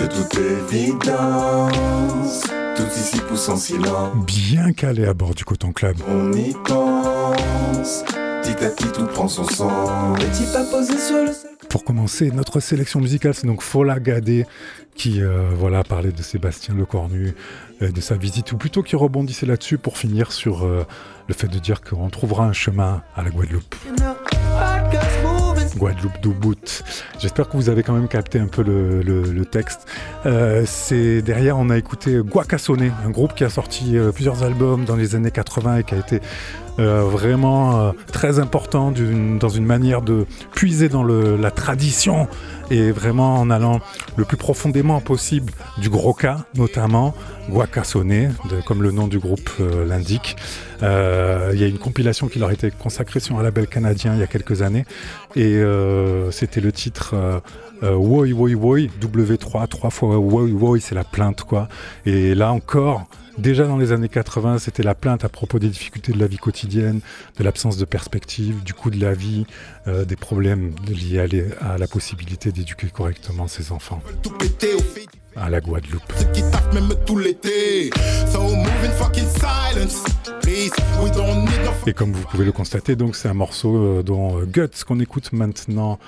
De 0.00 0.06
toute 0.06 0.38
évidence, 0.38 2.42
tout 2.76 2.86
ici 2.96 3.20
pousse 3.28 3.48
en 3.48 3.56
silence. 3.56 4.14
Bien 4.26 4.72
calé 4.72 5.06
à 5.06 5.14
bord 5.14 5.34
du 5.34 5.44
Coton 5.44 5.72
Club. 5.72 5.96
On 6.08 6.32
y 6.32 6.54
pense, 6.64 8.04
petit 8.44 8.64
à 8.64 8.70
petit 8.70 8.92
tout 8.92 9.06
prend 9.06 9.28
son 9.28 9.44
sens. 9.44 10.18
Petit 10.18 10.44
pas 10.52 10.64
posé 10.64 10.98
sur 10.98 11.24
le 11.24 11.32
sol. 11.32 11.50
Pour 11.70 11.84
commencer, 11.84 12.30
notre 12.30 12.60
sélection 12.60 13.00
musicale, 13.00 13.34
c'est 13.34 13.46
donc 13.46 13.62
Fola 13.62 13.98
Gadé 13.98 14.46
qui 14.94 15.20
euh, 15.20 15.48
voilà, 15.56 15.82
parlait 15.82 16.12
de 16.12 16.22
Sébastien 16.22 16.74
Lecornu, 16.74 17.34
euh, 17.82 17.90
de 17.90 18.00
sa 18.00 18.16
visite, 18.16 18.52
ou 18.52 18.56
plutôt 18.56 18.82
qui 18.82 18.94
rebondissait 18.94 19.46
là-dessus 19.46 19.76
pour 19.76 19.98
finir 19.98 20.30
sur 20.30 20.64
euh, 20.64 20.86
le 21.26 21.34
fait 21.34 21.48
de 21.48 21.58
dire 21.58 21.80
qu'on 21.80 22.10
trouvera 22.10 22.44
un 22.44 22.52
chemin 22.52 23.02
à 23.16 23.22
la 23.22 23.30
Guadeloupe. 23.30 23.74
Guadeloupe 25.76 26.20
d'Ubut. 26.22 26.84
J'espère 27.18 27.48
que 27.48 27.56
vous 27.56 27.68
avez 27.68 27.82
quand 27.82 27.94
même 27.94 28.06
capté 28.06 28.38
un 28.38 28.46
peu 28.46 28.62
le, 28.62 29.44
texte. 29.44 29.88
c'est 30.64 31.22
derrière, 31.22 31.58
on 31.58 31.70
a 31.70 31.76
écouté 31.76 32.18
Guacassone, 32.18 32.92
un 33.04 33.10
groupe 33.10 33.34
qui 33.34 33.42
a 33.42 33.50
sorti 33.50 33.96
plusieurs 34.14 34.44
albums 34.44 34.84
dans 34.84 34.96
les 34.96 35.16
années 35.16 35.32
80 35.32 35.78
et 35.78 35.84
qui 35.84 35.94
a 35.94 35.98
été 35.98 36.20
vraiment 36.78 37.92
très 38.12 38.38
important 38.38 38.92
dans 38.92 39.48
une 39.48 39.66
manière 39.66 40.02
de 40.02 40.26
puiser 40.54 40.88
dans 40.88 41.04
la 41.04 41.50
tradition 41.50 42.28
et 42.70 42.90
vraiment 42.90 43.36
en 43.36 43.50
allant 43.50 43.80
le 44.16 44.24
plus 44.24 44.36
profondément 44.36 45.00
possible 45.00 45.52
du 45.78 45.90
gros 45.90 46.14
cas, 46.14 46.44
notamment 46.54 47.14
Guacasone, 47.50 48.34
comme 48.66 48.82
le 48.82 48.90
nom 48.90 49.06
du 49.06 49.18
groupe 49.18 49.50
euh, 49.60 49.86
l'indique. 49.86 50.36
Euh, 50.82 51.50
il 51.52 51.60
y 51.60 51.64
a 51.64 51.66
une 51.66 51.78
compilation 51.78 52.28
qui 52.28 52.38
leur 52.38 52.50
été 52.50 52.70
consacrée 52.70 53.20
sur 53.20 53.38
un 53.38 53.42
label 53.42 53.66
canadien 53.66 54.14
il 54.14 54.20
y 54.20 54.22
a 54.22 54.26
quelques 54.26 54.62
années 54.62 54.84
et 55.36 55.56
euh, 55.56 56.30
c'était 56.30 56.60
le 56.60 56.72
titre 56.72 57.14
Woi 57.82 58.28
Woi 58.32 58.54
Woi, 58.54 58.78
W3, 59.00 59.68
trois 59.68 59.90
fois 59.90 60.16
Woi 60.16 60.44
Woi, 60.44 60.80
c'est 60.80 60.94
la 60.94 61.04
plainte 61.04 61.42
quoi. 61.42 61.68
Et 62.06 62.34
là 62.34 62.50
encore, 62.50 63.06
Déjà 63.38 63.66
dans 63.66 63.76
les 63.76 63.90
années 63.90 64.08
80, 64.08 64.58
c'était 64.58 64.84
la 64.84 64.94
plainte 64.94 65.24
à 65.24 65.28
propos 65.28 65.58
des 65.58 65.68
difficultés 65.68 66.12
de 66.12 66.20
la 66.20 66.28
vie 66.28 66.36
quotidienne, 66.36 67.00
de 67.36 67.44
l'absence 67.44 67.76
de 67.76 67.84
perspective, 67.84 68.62
du 68.62 68.74
coût 68.74 68.90
de 68.90 69.00
la 69.00 69.12
vie, 69.12 69.44
euh, 69.88 70.04
des 70.04 70.14
problèmes 70.14 70.72
liés 70.88 71.48
à, 71.60 71.76
la 71.76 71.86
possibilité 71.88 72.52
d'éduquer 72.52 72.88
correctement 72.88 73.48
ses 73.48 73.72
enfants. 73.72 74.00
À 75.34 75.50
la 75.50 75.60
Guadeloupe. 75.60 76.12
Et 81.86 81.92
comme 81.92 82.12
vous 82.12 82.24
pouvez 82.26 82.44
le 82.44 82.52
constater, 82.52 82.94
donc 82.94 83.16
c'est 83.16 83.28
un 83.28 83.34
morceau 83.34 83.76
euh, 83.76 84.02
dont 84.04 84.38
euh, 84.38 84.44
Guts 84.44 84.84
qu'on 84.86 85.00
écoute 85.00 85.32
maintenant, 85.32 85.98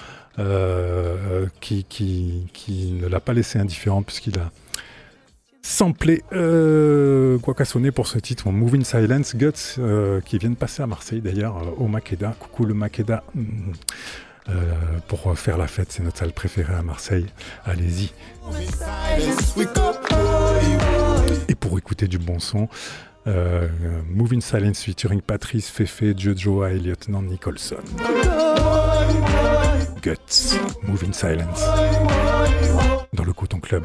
qui, 1.60 1.84
qui, 1.84 2.46
qui 2.52 2.92
ne 2.92 3.08
l'a 3.08 3.20
pas 3.20 3.32
laissé 3.32 3.58
indifférent 3.58 4.02
puisqu'il 4.02 4.38
a 4.38 4.50
samplé 5.76 6.22
euh, 6.32 7.38
sonner 7.64 7.90
pour 7.90 8.06
ce 8.06 8.18
titre, 8.18 8.50
Moving 8.50 8.82
Silence, 8.82 9.36
Guts, 9.36 9.78
euh, 9.78 10.22
qui 10.22 10.38
vient 10.38 10.48
de 10.48 10.54
passer 10.54 10.82
à 10.82 10.86
Marseille 10.86 11.20
d'ailleurs, 11.20 11.58
euh, 11.58 11.84
au 11.84 11.86
Makeda. 11.86 12.34
Coucou 12.40 12.64
le 12.64 12.72
Makeda. 12.72 13.22
Mm, 13.34 13.72
euh, 14.48 14.52
pour 15.06 15.38
faire 15.38 15.58
la 15.58 15.66
fête, 15.66 15.88
c'est 15.92 16.02
notre 16.02 16.18
salle 16.18 16.32
préférée 16.32 16.72
à 16.72 16.82
Marseille. 16.82 17.26
Allez-y. 17.66 18.10
Et 21.48 21.54
pour 21.54 21.76
écouter 21.76 22.08
du 22.08 22.18
bon 22.18 22.38
son, 22.38 22.68
Moving 24.08 24.40
Silence 24.40 24.82
featuring 24.82 25.20
Patrice, 25.20 25.68
Fefe, 25.68 26.16
Jojo 26.16 26.64
et 26.64 26.78
Lieutenant 26.78 27.22
Nicholson. 27.22 27.76
Guts, 30.00 30.58
Moving 30.84 31.12
Silence. 31.12 31.64
Dans 33.12 33.24
le 33.24 33.32
Coton 33.34 33.58
Club. 33.58 33.84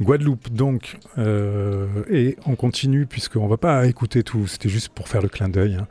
Guadeloupe 0.00 0.50
donc, 0.50 0.98
euh, 1.18 1.86
et 2.10 2.36
on 2.46 2.56
continue 2.56 3.06
puisqu'on 3.06 3.46
va 3.46 3.56
pas 3.56 3.86
écouter 3.86 4.22
tout, 4.22 4.46
c'était 4.46 4.68
juste 4.68 4.88
pour 4.90 5.08
faire 5.08 5.22
le 5.22 5.28
clin 5.28 5.48
d'œil 5.48 5.76
hein, 5.76 5.86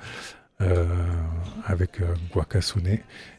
euh, 0.62 0.86
avec 1.66 2.02
euh, 2.02 2.06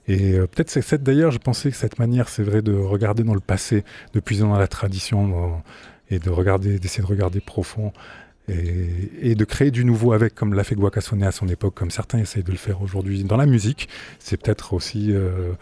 Et 0.08 0.32
euh, 0.32 0.46
peut-être 0.46 0.70
cette 0.70 1.02
d'ailleurs, 1.02 1.30
je 1.30 1.38
pensais 1.38 1.70
que 1.70 1.76
cette 1.76 1.98
manière, 1.98 2.28
c'est 2.28 2.42
vrai, 2.42 2.62
de 2.62 2.74
regarder 2.74 3.22
dans 3.22 3.34
le 3.34 3.40
passé, 3.40 3.84
de 4.14 4.20
puiser 4.20 4.42
dans 4.42 4.58
la 4.58 4.66
tradition 4.66 5.62
et 6.10 6.18
de 6.18 6.30
regarder, 6.30 6.78
d'essayer 6.78 7.02
de 7.02 7.08
regarder 7.08 7.40
profond 7.40 7.92
et, 8.48 9.34
de 9.34 9.44
créer 9.44 9.70
du 9.70 9.84
nouveau 9.84 10.12
avec, 10.12 10.34
comme 10.34 10.54
l'a 10.54 10.64
fait 10.64 10.74
Guacassone 10.74 11.22
à 11.22 11.32
son 11.32 11.48
époque, 11.48 11.74
comme 11.74 11.90
certains 11.90 12.18
essayent 12.18 12.42
de 12.42 12.50
le 12.50 12.58
faire 12.58 12.82
aujourd'hui 12.82 13.22
dans 13.24 13.36
la 13.36 13.46
musique. 13.46 13.88
C'est 14.18 14.36
peut-être 14.36 14.72
aussi, 14.72 15.12
euh, 15.12 15.52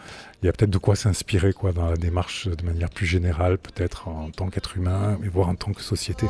il 0.41 0.47
y 0.47 0.49
a 0.49 0.51
peut-être 0.51 0.71
de 0.71 0.77
quoi 0.77 0.95
s'inspirer 0.95 1.53
quoi 1.53 1.71
dans 1.73 1.89
la 1.89 1.95
démarche 1.95 2.47
de 2.47 2.65
manière 2.65 2.89
plus 2.89 3.05
générale, 3.05 3.57
peut-être 3.59 4.07
en 4.07 4.31
tant 4.31 4.49
qu'être 4.49 4.77
humain, 4.77 5.17
mais 5.21 5.27
voire 5.27 5.49
en 5.49 5.55
tant 5.55 5.73
que 5.73 5.81
société. 5.81 6.25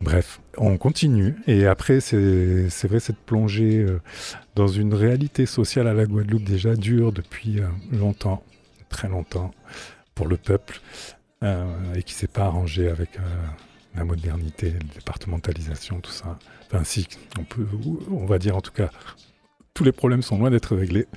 Bref, 0.00 0.40
on 0.58 0.76
continue. 0.76 1.36
Et 1.46 1.66
après, 1.66 2.00
c'est 2.00 2.84
vrai, 2.84 3.00
cette 3.00 3.18
plongée 3.18 3.78
euh, 3.78 4.00
dans 4.54 4.68
une 4.68 4.92
réalité 4.92 5.46
sociale 5.46 5.86
à 5.88 5.94
la 5.94 6.04
Guadeloupe 6.04 6.44
déjà 6.44 6.76
dure 6.76 7.12
depuis 7.12 7.60
euh, 7.60 7.66
longtemps, 7.90 8.42
très 8.90 9.08
longtemps, 9.08 9.50
pour 10.14 10.26
le 10.26 10.36
peuple. 10.36 10.80
Euh, 11.42 11.94
et 11.96 12.02
qui 12.04 12.14
s'est 12.14 12.28
pas 12.28 12.44
arrangé 12.44 12.88
avec 12.88 13.16
euh, 13.16 13.22
la 13.96 14.04
modernité, 14.04 14.70
la 14.70 14.94
départementalisation, 14.94 15.98
tout 16.00 16.12
ça. 16.12 16.38
Enfin, 16.66 16.84
si, 16.84 17.08
on 17.38 17.42
peut, 17.42 17.66
on 18.12 18.26
va 18.26 18.38
dire 18.38 18.56
en 18.56 18.60
tout 18.60 18.70
cas, 18.70 18.90
tous 19.74 19.82
les 19.82 19.90
problèmes 19.90 20.22
sont 20.22 20.38
loin 20.38 20.50
d'être 20.50 20.76
réglés. 20.76 21.08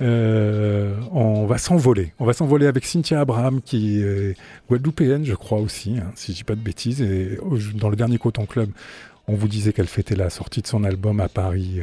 Euh, 0.00 0.96
on 1.12 1.46
va 1.46 1.58
s'envoler. 1.58 2.12
On 2.18 2.24
va 2.24 2.32
s'envoler 2.32 2.66
avec 2.66 2.84
Cynthia 2.84 3.20
Abraham, 3.20 3.60
qui 3.62 4.00
est 4.00 4.36
guadeloupéenne, 4.68 5.24
je 5.24 5.34
crois 5.34 5.58
aussi, 5.58 5.98
hein, 5.98 6.10
si 6.16 6.32
je 6.32 6.38
dis 6.38 6.44
pas 6.44 6.56
de 6.56 6.62
bêtises. 6.62 7.00
Et 7.00 7.38
dans 7.74 7.90
le 7.90 7.96
dernier 7.96 8.18
Coton 8.18 8.46
Club, 8.46 8.70
on 9.28 9.34
vous 9.34 9.46
disait 9.46 9.72
qu'elle 9.72 9.86
fêtait 9.86 10.16
la 10.16 10.30
sortie 10.30 10.62
de 10.62 10.66
son 10.66 10.82
album 10.82 11.20
à 11.20 11.28
Paris, 11.28 11.80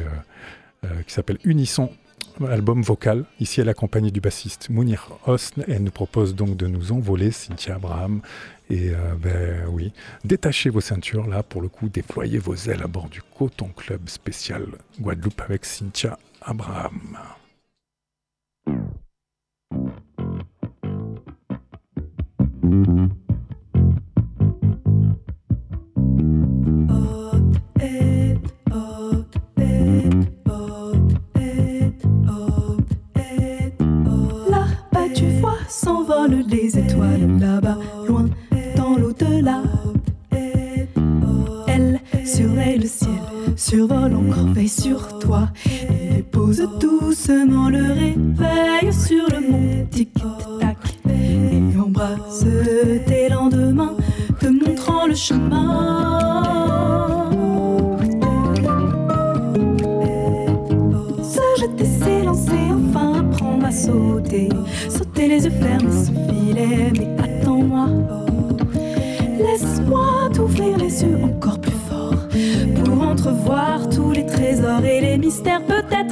qui 1.06 1.12
s'appelle 1.14 1.38
Unisson 1.44 1.90
album 2.46 2.82
vocal. 2.82 3.24
Ici, 3.40 3.60
elle 3.60 3.68
est 3.68 3.70
accompagnée 3.70 4.10
du 4.10 4.20
bassiste 4.20 4.70
Mounir 4.70 5.08
Hosn. 5.26 5.64
Elle 5.68 5.82
nous 5.82 5.90
propose 5.90 6.34
donc 6.34 6.56
de 6.56 6.66
nous 6.66 6.92
envoler, 6.92 7.30
Cynthia 7.30 7.76
Abraham. 7.76 8.20
Et 8.70 8.90
euh, 8.90 9.14
ben 9.16 9.66
oui, 9.70 9.92
détachez 10.24 10.68
vos 10.70 10.80
ceintures 10.80 11.26
là, 11.26 11.42
pour 11.42 11.62
le 11.62 11.68
coup, 11.68 11.88
déployez 11.88 12.38
vos 12.38 12.54
ailes 12.54 12.82
à 12.82 12.86
bord 12.86 13.08
du 13.08 13.22
Coton 13.22 13.70
Club 13.74 14.08
spécial 14.08 14.66
Guadeloupe 15.00 15.40
avec 15.40 15.64
Cynthia 15.64 16.18
Abraham. 16.42 17.18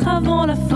Avant 0.06 0.46
la 0.46 0.54
fin 0.54 0.75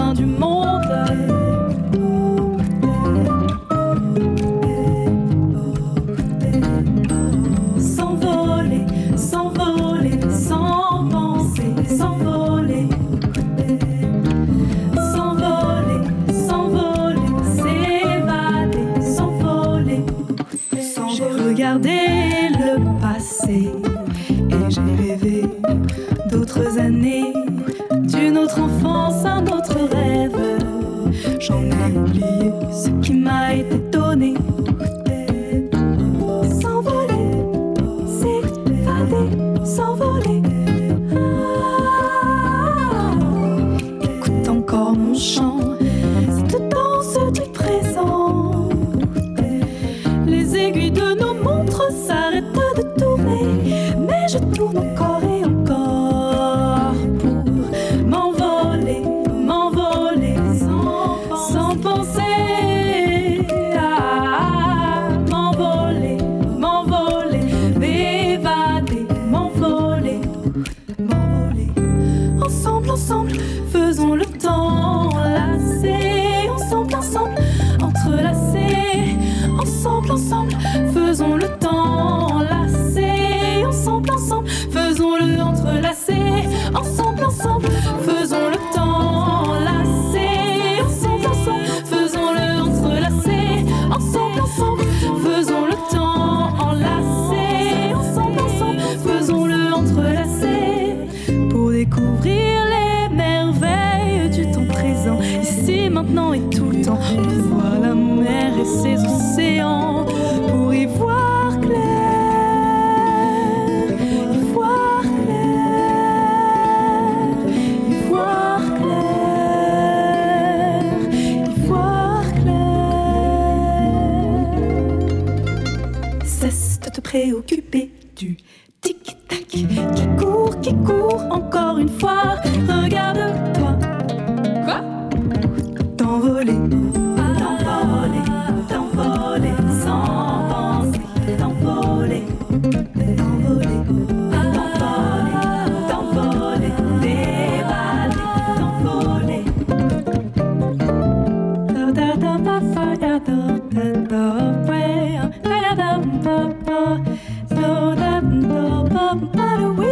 Elle 159.13 159.90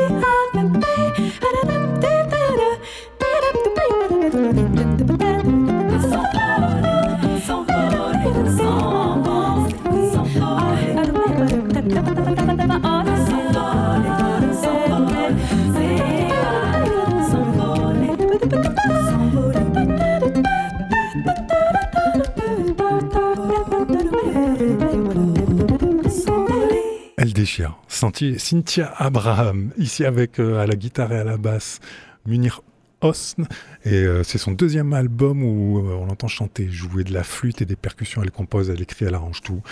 Cynthia 28.39 28.93
Abraham, 28.97 29.73
ici 29.77 30.05
avec 30.05 30.39
euh, 30.39 30.61
à 30.61 30.67
la 30.67 30.75
guitare 30.75 31.13
et 31.13 31.19
à 31.19 31.25
la 31.25 31.37
basse 31.37 31.81
Munir 32.27 32.63
Hosn. 33.01 33.47
Et 33.85 33.95
euh, 33.95 34.23
c'est 34.25 34.39
son 34.39 34.53
deuxième 34.53 34.93
album 34.93 35.43
où 35.43 35.79
euh, 35.79 35.95
on 35.95 36.07
l'entend 36.07 36.29
chanter, 36.29 36.69
jouer 36.71 37.05
de 37.05 37.13
la 37.13 37.25
flûte 37.25 37.63
et 37.63 37.65
des 37.65 37.77
percussions. 37.77 38.23
Elle 38.23 38.31
compose, 38.31 38.71
elle 38.71 38.81
écrit, 38.81 39.05
elle 39.05 39.15
arrange 39.15 39.43
tout. 39.43 39.63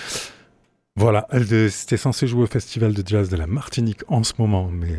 Voilà, 0.97 1.27
elle 1.31 1.47
euh, 1.53 1.69
c'était 1.69 1.97
censé 1.97 2.27
jouer 2.27 2.45
au 2.45 2.47
festival 2.47 2.95
de 2.95 3.07
jazz 3.07 3.29
de 3.29 3.37
la 3.37 3.47
Martinique 3.47 4.03
en 4.09 4.25
ce 4.25 4.33
moment, 4.39 4.71
mais 4.71 4.97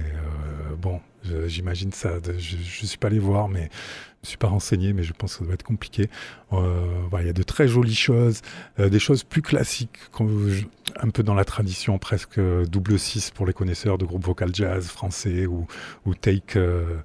bon, 0.80 1.00
j'imagine 1.48 1.92
ça. 1.92 2.20
je 2.38 2.56
ne 2.58 2.88
suis 2.88 2.98
pas 2.98 3.08
allé 3.08 3.20
voir, 3.20 3.48
mais 3.48 3.70
me 4.28 4.30
suis 4.30 4.38
pas 4.38 4.48
renseigné, 4.48 4.94
mais 4.94 5.04
je 5.04 5.13
pense 5.13 5.34
que 5.34 5.40
ça 5.40 5.46
doit 5.46 5.54
être 5.54 5.63
compliqué. 5.63 6.10
Euh, 6.54 6.86
il 7.20 7.26
y 7.26 7.30
a 7.30 7.34
de 7.34 7.44
très 7.44 7.68
jolies 7.68 7.96
choses, 7.96 8.42
euh, 8.80 8.90
des 8.90 9.00
choses 9.00 9.24
plus 9.24 9.42
classiques, 9.42 9.98
un 11.00 11.10
peu 11.10 11.24
dans 11.24 11.34
la 11.34 11.46
tradition 11.46 11.98
presque 11.98 12.40
euh, 12.40 12.66
double 12.66 13.00
six 13.00 13.32
pour 13.32 13.46
les 13.46 13.54
connaisseurs 13.54 13.98
de 13.98 14.06
groupes 14.06 14.26
vocal 14.26 14.54
jazz 14.54 14.88
français 14.88 15.46
ou, 15.46 15.66
Take, 16.22 16.58
euh, 16.58 16.98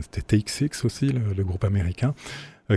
c'était 0.00 0.22
Take 0.38 0.50
Six 0.50 0.84
aussi, 0.84 1.08
le, 1.08 1.44
groupe 1.44 1.64
américain, 1.64 2.14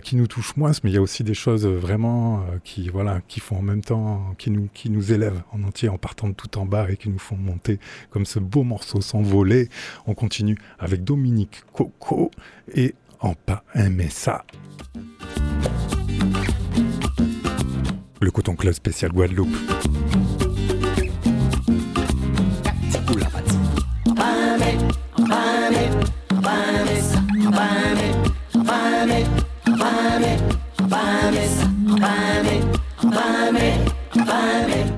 qui 0.04 0.16
nous 0.16 0.26
touchent 0.26 0.56
moins, 0.56 0.72
mais 0.84 0.90
il 0.90 0.94
y 0.94 0.98
a 0.98 1.02
aussi 1.02 1.24
des 1.24 1.36
choses 1.36 1.68
vraiment 1.68 2.44
qui, 2.64 2.90
voilà, 2.90 3.22
qui 3.28 3.40
font 3.40 3.58
en 3.58 3.62
même 3.62 3.82
temps, 3.82 4.34
qui 4.40 4.50
nous, 4.50 4.68
qui 4.74 4.90
nous 4.90 5.12
élèvent 5.12 5.44
en 5.52 5.64
entier 5.64 5.90
en 5.90 6.00
partant 6.00 6.28
de 6.28 6.34
tout 6.34 6.58
en 6.58 6.66
bas 6.66 6.90
et 6.90 6.98
qui 6.98 7.10
nous 7.10 7.20
font 7.20 7.36
monter 7.36 7.80
comme 8.10 8.26
ce 8.26 8.40
beau 8.40 8.64
morceau 8.64 9.02
s'envoler. 9.02 9.70
On 10.08 10.16
continue 10.16 10.58
avec 10.80 11.04
Dominique 11.04 11.64
Coco 11.74 12.32
et 12.74 12.96
en 13.24 13.34
pas 13.34 13.64
aimer 13.74 14.10
ça. 14.10 14.46
Le 18.22 18.32
Coton 18.32 18.56
Club 18.56 18.74
spécial 18.74 19.12
Guadeloupe. 19.12 19.56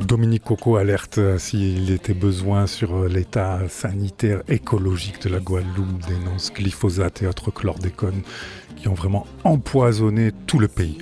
Dominique 0.02 0.44
Coco 0.44 0.76
alerte 0.78 1.18
euh, 1.18 1.38
s'il 1.38 1.92
était 1.92 2.14
besoin 2.14 2.68
sur 2.68 2.96
euh, 2.96 3.08
l'état 3.08 3.60
sanitaire 3.70 4.42
écologique 4.48 5.22
de 5.24 5.30
la 5.30 5.40
Guadeloupe, 5.40 6.08
dénonce 6.08 6.52
glyphosate 6.54 7.22
et 7.22 7.28
autres 7.28 7.52
chlordécone 7.52 8.22
qui 8.76 8.88
ont 8.88 8.94
vraiment 8.94 9.26
empoisonné 9.44 10.32
tout 10.46 10.60
le 10.60 10.68
pays. 10.68 10.98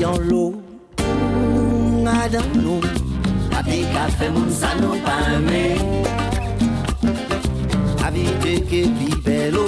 Dans 0.00 0.18
l'eau, 0.18 0.54
la 3.50 3.62
vie 3.62 3.82
qui 3.82 4.12
fait 4.18 4.30
mon 4.30 4.48
salon 4.50 4.98
pas 5.04 5.38
mais 5.44 5.76
la 8.02 8.10
vie 8.10 8.62
qui 8.68 8.80
est 8.80 8.88
plus 8.88 9.16
belle, 9.22 9.58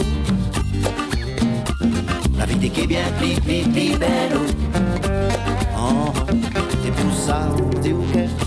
la 2.39 2.47
vie 2.47 2.71
qui 2.71 2.81
est 2.81 2.87
bien 2.87 3.05
plus, 3.19 3.41
plus, 3.41 3.71
plus 3.71 3.99
belle. 3.99 4.39
Oh, 5.79 6.13
c'est 6.83 6.93
pour 6.93 7.15
ça, 7.15 7.49
c'est 7.83 7.93
ok, 7.93 8.15
pas 8.39 8.46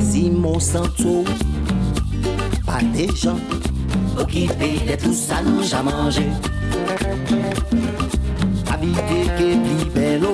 Si 0.00 0.30
mon 0.30 0.58
santo, 0.58 1.24
pas 2.66 2.80
des 2.92 3.08
gens 3.14 3.38
occupés 4.18 4.80
de 4.88 4.96
tout 5.00 5.12
ça, 5.12 5.36
nous 5.44 5.62
j'ai 5.62 5.82
mangé. 5.82 6.26
Habiter 8.72 9.30
qui 9.36 9.44
est 9.52 9.56
plus 9.56 9.90
belle, 9.94 10.26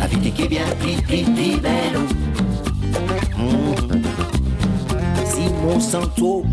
habiter 0.00 0.30
qui 0.30 0.42
est 0.42 0.48
bien 0.48 0.62
plus, 0.78 1.02
plus, 1.02 1.24
plus 1.24 1.60
belle. 1.60 1.98
Si 5.26 5.42
mon 5.64 5.80
santo, 5.80 6.44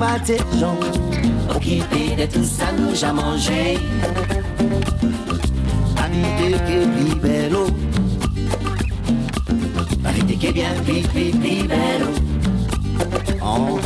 pas 0.00 0.18
des 0.26 0.38
gens 0.58 0.76
occupés 1.54 2.16
de 2.18 2.26
tout 2.26 2.44
ça, 2.44 2.72
nous 2.76 2.94
j'ai 2.94 3.12
mangé. 3.12 3.78
Belle. 7.22 7.56
Habiter 10.04 10.36
qui 10.36 10.46
est 10.46 10.52
bien 10.52 10.74
plus, 10.84 11.02
plus, 11.02 11.30
plus 11.30 11.66
belle. 11.68 12.06
Oh, 13.44 13.78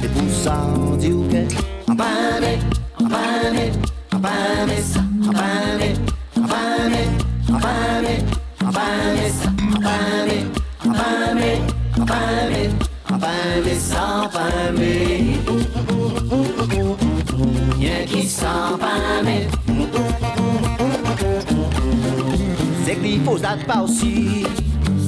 c'est 0.00 0.12
pour 0.12 0.30
ça 0.30 0.66
on 0.76 0.96
dit 0.96 1.08
que 1.08 1.90
Abame, 1.90 2.58
abame, 2.98 3.70
abame 4.10 4.76
ça, 4.82 5.00
abame, 5.28 5.92
abame, 6.36 7.02
abame, 7.48 8.14
abame 8.60 9.26
ça, 9.38 9.50
abame, 9.76 10.38
abame, 10.84 11.52
abame, 12.00 12.62
abame 13.08 13.74
ça, 13.78 14.02
abame. 14.24 14.92
Rien 17.78 18.04
qui 18.06 18.28
s'en 18.28 18.78
abame. 23.36 23.62
C'est 23.62 23.62
glyphosate 23.62 23.66
pas 23.66 23.82
aussi, 23.82 24.46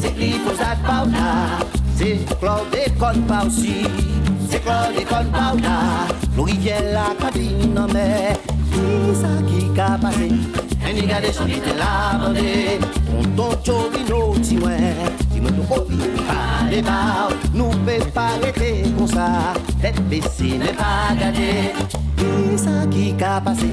c'est 0.01 0.15
glyphosate 0.17 0.83
pas 0.83 1.05
là, 1.07 1.65
c'est 1.97 2.19
chlordécone 2.41 3.23
pas 3.27 3.45
aussi, 3.47 3.87
c'est 4.49 4.63
chlordécone 4.63 5.31
pas 5.31 5.55
là. 5.63 6.07
L'eau 6.37 6.45
rivière 6.45 6.83
la 6.93 7.15
cabine 7.25 7.79
en 7.79 7.93
mer, 7.93 8.37
qui 8.73 9.15
ça 9.15 9.29
qui 9.47 9.81
a 9.81 9.99
passé? 9.99 10.31
Un 10.87 10.93
nigga 10.93 11.21
de 11.21 11.33
son 11.33 11.47
était 11.47 11.77
là, 11.77 12.19
bandé, 12.19 12.79
on 13.19 13.23
ton 13.37 13.51
chorino, 13.65 14.35
ti 14.43 14.59
pas 16.83 17.29
nous 17.53 17.69
peut 17.69 18.05
pas 18.13 18.29
arrêter 18.41 18.83
comme 18.97 19.07
ça, 19.07 19.55
tête 19.81 20.01
baissée, 20.09 20.59
n'est 20.59 20.73
pas 20.73 21.15
gardée. 21.19 21.73
Qui 22.17 22.59
ça 22.59 22.87
qui 22.91 23.15
a 23.23 23.41
passé? 23.41 23.69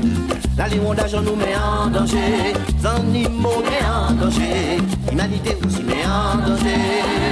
La 0.57 0.67
lion 0.67 0.93
d'argent 0.93 1.21
nous 1.21 1.35
met 1.35 1.55
en 1.55 1.87
danger, 1.87 2.53
animaux 2.83 3.63
met 3.63 3.85
en 3.85 4.13
danger, 4.13 4.77
l'humanité 5.09 5.57
aussi 5.65 5.83
met 5.83 6.05
en 6.05 6.37
danger. 6.47 7.31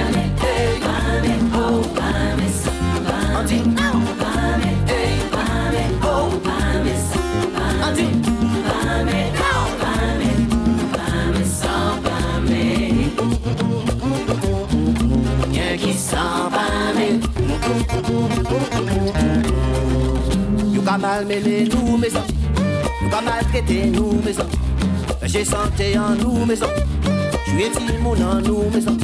Oh, 3.42 3.79
mais 17.70 19.00
Yo 20.74 20.82
ka 20.82 20.98
malmené 20.98 21.64
nous 21.64 21.96
maison 21.96 22.22
Yo 23.02 23.08
ka 23.10 23.20
maltraité 23.20 23.86
nous 23.86 24.20
maison 24.24 24.46
J'ai 25.22 25.44
santé 25.44 25.98
en 25.98 26.14
nous 26.16 26.44
maison 26.46 26.66
Joué 27.48 27.70
Timon 27.70 28.20
en 28.22 28.40
nous 28.40 28.70
maison 28.70 28.96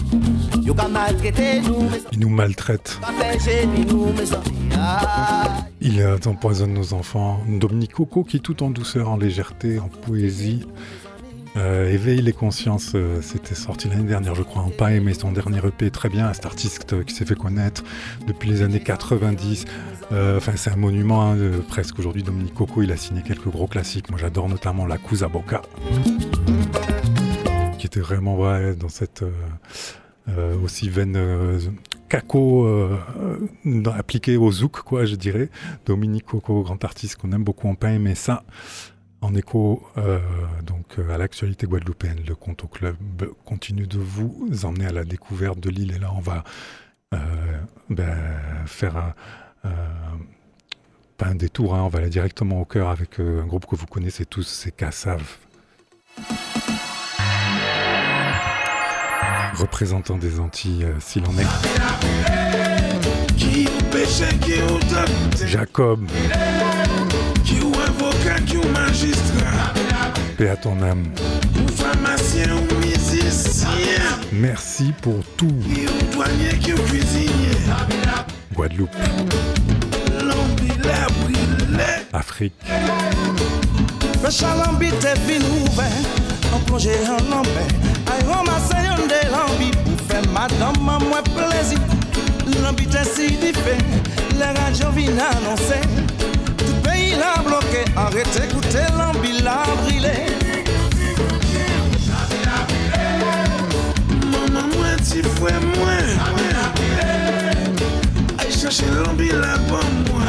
Yo 0.63 0.75
ka 0.75 0.89
maltraité 0.89 1.61
nous 1.61 1.83
maison 1.83 2.09
Il 2.13 2.21
nous 2.21 2.29
maltraite. 2.29 2.99
Il 5.81 6.03
empoisonne 6.27 6.75
nos 6.75 6.93
enfants. 6.93 7.41
Dominique 7.49 7.93
Coco 7.93 8.25
qui, 8.25 8.41
tout 8.41 8.63
en 8.63 8.71
douceur, 8.71 9.09
en 9.09 9.17
légèreté, 9.17 9.79
en 9.79 9.89
poésie, 9.89 10.67
euh, 11.57 11.91
éveille 11.91 12.21
les 12.23 12.33
consciences. 12.33 12.93
euh, 12.95 13.21
C'était 13.23 13.55
sorti 13.55 13.89
l'année 13.89 14.05
dernière, 14.09 14.35
je 14.35 14.43
crois, 14.43 14.63
en 14.63 14.71
pas 14.71 14.93
aimé 14.93 15.15
son 15.15 15.33
dernier 15.33 15.59
EP. 15.67 15.91
Très 15.91 16.09
bien, 16.09 16.33
cet 16.33 16.47
artiste 16.47 16.93
euh, 16.93 17.03
qui 17.05 17.15
s'est 17.15 17.25
fait 17.25 17.35
connaître 17.35 17.83
depuis 18.27 18.51
les 18.51 18.63
années 18.63 18.81
90. 18.81 19.65
Euh, 20.13 20.37
Enfin, 20.37 20.53
c'est 20.57 20.71
un 20.71 20.77
monument 20.77 21.23
hein, 21.31 21.37
de- 21.37 21.59
presque 21.69 21.99
aujourd'hui. 21.99 22.23
Dominique 22.23 22.55
Coco, 22.55 22.83
il 22.83 22.93
a 22.93 22.97
signé 22.97 23.23
quelques 23.23 23.49
gros 23.49 23.67
classiques. 23.67 24.11
Moi, 24.11 24.19
j'adore 24.21 24.49
notamment 24.49 24.87
La 24.87 24.99
Cousa 24.99 25.29
Boca, 25.29 25.63
qui 27.79 27.87
était 27.87 28.01
vraiment 28.01 28.37
ouais, 28.39 28.75
dans 28.75 28.89
cette 28.89 29.23
euh, 29.23 29.31
euh, 30.29 30.57
aussi 30.63 30.89
veine 30.89 31.15
euh, 31.17 31.59
caco 32.09 32.67
euh, 32.67 32.97
euh, 33.67 33.91
appliquée 33.97 34.37
au 34.37 34.51
zouk, 34.53 34.83
quoi, 34.83 35.05
je 35.07 35.17
dirais. 35.17 35.49
Dominique 35.87 36.27
Coco, 36.27 36.63
grand 36.63 36.83
artiste 36.85 37.17
qu'on 37.17 37.33
aime 37.33 37.45
beaucoup 37.45 37.69
en 37.69 37.75
pain, 37.75 37.99
mais 37.99 38.15
ça, 38.15 38.45
en 39.27 39.35
écho 39.35 39.83
euh, 39.99 40.21
donc 40.65 40.85
euh, 40.99 41.13
à 41.13 41.19
l'actualité 41.19 41.67
guadeloupéenne, 41.67 42.21
le 42.27 42.37
Conto 42.37 42.69
Club 42.69 42.97
continue 43.45 43.87
de 43.87 43.99
vous 43.99 44.49
emmener 44.63 44.87
à 44.87 44.93
la 44.93 45.05
découverte 45.05 45.59
de 45.59 45.69
l'île. 45.69 45.95
Et 45.95 45.99
là, 45.99 46.13
on 46.15 46.21
va 46.21 46.45
euh, 47.13 47.19
ben, 47.91 48.17
faire 48.67 48.97
un, 48.97 49.15
euh, 49.65 49.71
pas 51.19 51.27
un 51.27 51.35
détour, 51.35 51.75
hein, 51.75 51.83
on 51.83 51.89
va 51.89 51.99
aller 51.99 52.09
directement 52.09 52.61
au 52.61 52.65
cœur 52.65 52.89
avec 52.89 53.19
un 53.19 53.45
groupe 53.47 53.67
que 53.67 53.75
vous 53.75 53.87
connaissez 53.87 54.27
tous, 54.27 54.47
c'est 54.47 54.71
Kassav. 54.71 55.39
Représentant 59.55 60.19
des 60.19 60.39
Antilles, 60.39 60.87
s'il 61.01 61.25
en 61.27 61.37
est. 61.39 61.47
Jacob, 65.47 66.07
Dieu 67.47 67.63
avocat, 67.87 68.41
Dieu 68.45 68.61
magistrat. 68.73 69.73
Paix 70.37 70.49
à 70.51 70.57
ton 70.57 70.83
âme. 70.83 71.05
Ou 71.55 71.73
pharmacien 71.73 72.49
ou 72.57 72.85
musicien. 72.85 73.69
Merci 74.33 74.93
pour 75.01 75.21
tout. 75.37 75.47
Dieu 75.47 75.89
douanier, 76.13 76.55
Dieu 76.61 76.75
cuisinier. 76.75 77.57
Guadeloupe. 78.53 78.91
L'ombre, 80.21 80.63
il 80.63 81.81
Afrique. 82.13 82.55
Le 84.25 84.31
chalambi 84.31 84.91
te 84.91 85.07
fin 85.07 85.41
ouvert. 85.63 85.87
En 86.53 86.59
congé, 86.69 86.91
en 87.07 87.31
lambé. 87.31 87.65
Aïe, 88.11 88.27
on 88.27 88.45
m'a 88.45 88.59
saillé 88.59 88.89
de 89.07 89.31
lambi. 89.31 89.71
Pour 89.71 90.07
faire 90.09 90.33
madame, 90.33 90.85
m'a 90.85 90.99
moi 90.99 91.23
plaisir. 91.23 91.79
L'ambi 92.63 92.87
te 92.89 93.05
si 93.05 93.37
différent. 93.37 93.79
Les 94.37 94.61
radios 94.61 94.91
viennent 94.91 95.21
annoncer. 95.21 96.16
Pays 97.17 97.23
l'a 97.23 97.43
bloqué, 97.43 97.85
arrêtez 97.97 98.41
d'écouter 98.41 98.87
l'ambi 98.97 99.41
l'a 99.43 99.65
brûlé. 99.83 100.27
Maman, 104.31 104.67
moi, 104.77 104.87
petit 104.99 105.23
frère, 105.23 105.61
moi. 105.77 105.97
Aïe, 108.39 108.53
chercher 108.53 108.87
l'ambi 109.03 109.29
là 109.29 109.59
pour 109.69 109.85
moi. 110.13 110.25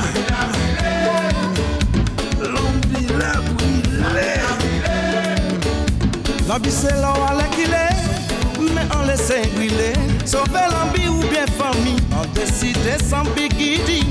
L'ambi 2.42 3.08
là 3.20 3.34
brûlé. 3.56 4.30
L'ambi 6.48 6.72
c'est 6.72 6.96
là 7.02 7.14
où 7.14 7.56
qu'il 7.56 7.74
est, 7.74 8.74
mais 8.74 8.88
on 8.96 9.06
laisse 9.06 9.32
brûler. 9.56 9.94
Sauver 10.26 10.68
l'ambi 10.72 11.08
ou 11.10 11.20
bien 11.30 11.46
famille, 11.58 11.98
on 12.14 12.26
décide 12.34 12.78
sans 13.04 13.24
bigidi. 13.36 14.06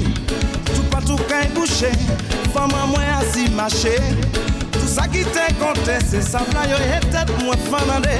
tou 1.07 1.19
kany 1.31 1.49
bouchè 1.55 1.91
Faman 2.55 2.91
mwen 2.91 3.11
asi 3.19 3.49
mache 3.55 3.95
Tout 4.73 4.89
sa 4.91 5.07
ki 5.11 5.25
te 5.35 5.47
kontè 5.61 5.99
Se 6.11 6.23
sa 6.23 6.43
vla 6.51 6.67
yo 6.71 6.79
e 6.83 7.01
tèt 7.11 7.31
mwen 7.43 7.67
fanande 7.71 8.17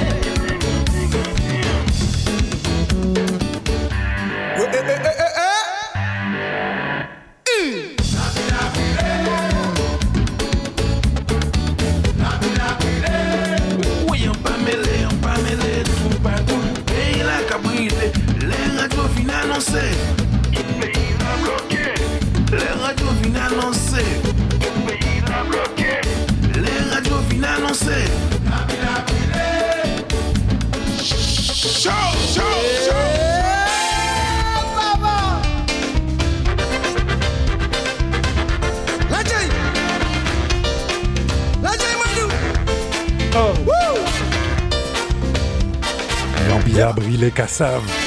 Ou 4.57 4.65
e 4.65 4.81
e 4.81 4.97
e 4.97 5.15
e 5.15 5.27
e 5.27 5.37
Lè 18.47 18.61
radyo 18.77 19.03
fin 19.15 19.29
anonsè 19.29 20.16
A 47.17 47.19
brûlé 47.19 48.06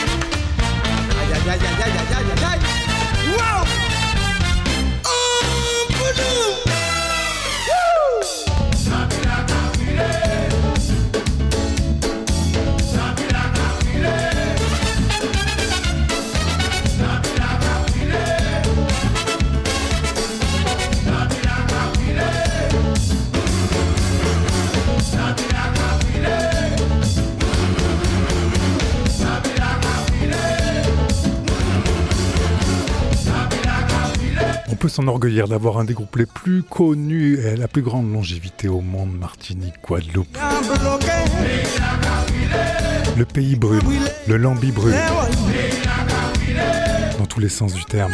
s'enorgueillir 35.01 35.49
d'avoir 35.49 35.79
un 35.79 35.85
des 35.85 35.95
groupes 35.95 36.17
les 36.17 36.27
plus 36.27 36.63
connus 36.63 37.39
et 37.39 37.57
la 37.57 37.69
plus 37.69 37.81
grande 37.81 38.13
longévité 38.13 38.69
au 38.69 38.83
monde, 38.83 39.17
Martinique, 39.19 39.75
Guadeloupe. 39.83 40.37
Le 43.17 43.25
pays 43.25 43.57
brûle, 43.57 43.81
le 44.27 44.37
lambi 44.37 44.73
brûle, 44.73 44.95
dans 47.19 47.27
tous 47.27 47.41
les 47.41 47.49
sens 47.49 47.73
du 47.73 47.85
terme. 47.87 48.13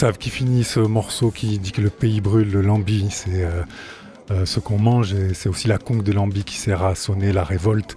Kassav 0.00 0.16
qui 0.16 0.30
finit 0.30 0.64
ce 0.64 0.80
morceau 0.80 1.30
qui 1.30 1.58
dit 1.58 1.72
que 1.72 1.82
le 1.82 1.90
pays 1.90 2.22
brûle, 2.22 2.50
le 2.50 2.62
lambi, 2.62 3.08
c'est 3.10 3.44
euh, 3.44 3.62
euh, 4.30 4.46
ce 4.46 4.58
qu'on 4.58 4.78
mange 4.78 5.12
et 5.12 5.34
c'est 5.34 5.50
aussi 5.50 5.68
la 5.68 5.76
conque 5.76 6.04
de 6.04 6.12
lambi 6.12 6.42
qui 6.42 6.56
sert 6.56 6.82
à 6.82 6.94
sonner 6.94 7.34
la 7.34 7.44
révolte. 7.44 7.96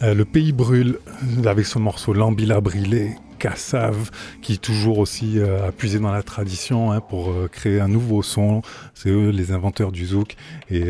Euh, 0.00 0.14
le 0.14 0.24
pays 0.24 0.52
brûle 0.52 0.98
avec 1.44 1.66
ce 1.66 1.78
morceau 1.78 2.14
Lambi 2.14 2.46
l'a 2.46 2.62
brûlé. 2.62 3.16
Kassav 3.38 4.10
qui 4.40 4.58
toujours 4.58 4.98
aussi 4.98 5.40
a 5.42 5.72
puisé 5.72 5.98
dans 5.98 6.12
la 6.12 6.22
tradition 6.22 6.92
hein, 6.92 7.00
pour 7.00 7.34
créer 7.50 7.80
un 7.80 7.88
nouveau 7.88 8.22
son. 8.22 8.62
C'est 8.94 9.10
eux 9.10 9.28
les 9.28 9.52
inventeurs 9.52 9.92
du 9.92 10.06
zouk 10.06 10.36
et 10.70 10.84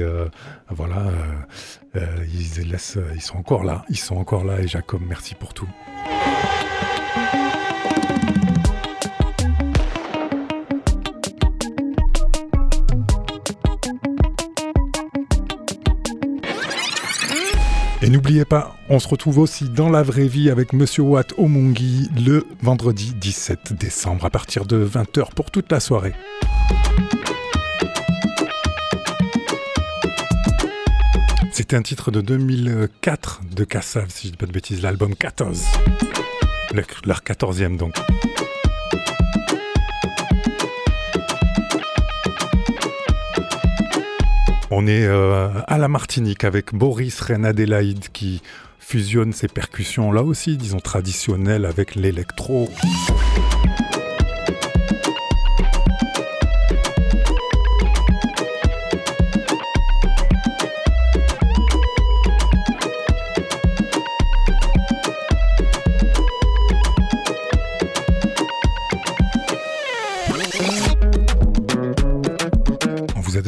voilà, 0.69 1.11
ils 1.95 3.21
sont 3.21 3.39
encore 3.39 3.65
là, 3.65 3.85
ils 3.89 3.97
sont 3.97 4.17
encore 4.17 4.45
là 4.45 4.61
et 4.61 4.69
Jacob, 4.69 5.01
merci 5.09 5.35
pour 5.35 5.55
tout. 5.55 5.69
N'oubliez 18.13 18.45
pas, 18.45 18.77
on 18.89 18.99
se 18.99 19.09
retrouve 19.09 19.39
aussi 19.39 19.69
dans 19.69 19.89
la 19.89 20.03
vraie 20.03 20.27
vie 20.29 20.51
avec 20.51 20.73
Monsieur 20.73 21.03
Watt 21.03 21.33
Omungi 21.39 22.11
le 22.25 22.47
vendredi 22.61 23.15
17 23.15 23.73
décembre 23.73 24.25
à 24.27 24.31
partir 24.31 24.67
de 24.67 24.85
20h 24.85 25.33
pour 25.35 25.51
toute 25.51 25.71
la 25.73 25.81
soirée. 25.81 26.13
C'était 31.53 31.77
un 31.77 31.83
titre 31.83 32.11
de 32.11 32.21
2004 32.21 33.43
de 33.55 33.65
Kassav, 33.65 34.07
si 34.09 34.29
je 34.29 34.33
dis 34.33 34.39
pas 34.39 34.47
de 34.47 34.53
bêtises, 34.53 34.83
l'album 34.83 35.15
14. 35.15 35.63
Le- 36.73 36.83
leur 37.05 37.21
14e 37.23 37.77
donc. 37.77 37.95
On 44.75 44.87
est 44.87 45.05
euh, 45.05 45.51
à 45.67 45.77
la 45.77 45.87
Martinique 45.87 46.45
avec 46.45 46.73
Boris 46.73 47.21
Reine 47.21 47.45
Adélaïde 47.45 48.07
qui 48.11 48.41
fusionne 48.79 49.35
ses 49.35 49.47
percussions 49.47 50.13
là 50.13 50.23
aussi, 50.23 50.57
disons 50.57 50.81
traditionnelles 50.81 51.67
avec 51.67 51.95
l'électro. 51.95 52.71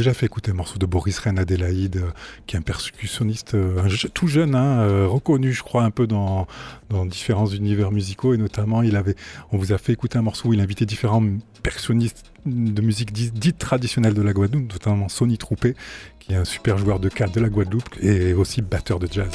Déjà 0.05 0.15
fait 0.15 0.27
écouter 0.27 0.51
un 0.51 0.55
morceau 0.55 0.79
de 0.79 0.85
Boris 0.85 1.19
Ren 1.19 1.39
Adélaïde, 1.39 1.97
euh, 1.97 2.11
qui 2.47 2.57
est 2.57 2.59
un 2.59 2.63
percussionniste 2.63 3.55
euh, 3.55 3.89
tout 4.13 4.27
jeune, 4.27 4.55
hein, 4.55 5.07
reconnu, 5.07 5.53
je 5.53 5.63
crois, 5.63 5.83
un 5.83 5.91
peu 5.91 6.07
dans, 6.07 6.47
dans 6.91 7.07
différents 7.07 7.47
univers 7.47 7.91
musicaux. 7.91 8.35
Et 8.35 8.37
notamment, 8.37 8.83
il 8.83 8.97
avait, 8.97 9.17
on 9.51 9.57
vous 9.57 9.73
a 9.73 9.79
fait 9.79 9.93
écouter 9.95 10.19
un 10.19 10.23
morceau 10.23 10.51
où 10.51 10.53
il 10.53 10.61
invitait 10.61 10.85
différents 10.85 11.23
percussionnistes 11.63 12.25
de 12.45 12.83
musique 12.83 13.13
dite 13.13 13.57
traditionnelle 13.57 14.13
de 14.13 14.21
la 14.21 14.35
Guadeloupe, 14.35 14.71
notamment 14.71 15.09
Sonny 15.09 15.39
Troupé, 15.39 15.75
qui 16.21 16.35
est 16.35 16.37
un 16.37 16.45
super 16.45 16.77
joueur 16.77 17.01
de 17.01 17.09
cadre 17.09 17.33
de 17.33 17.41
la 17.41 17.49
Guadeloupe 17.49 17.89
et 18.03 18.35
aussi 18.35 18.61
batteur 18.61 18.99
de 18.99 19.09
jazz. 19.11 19.33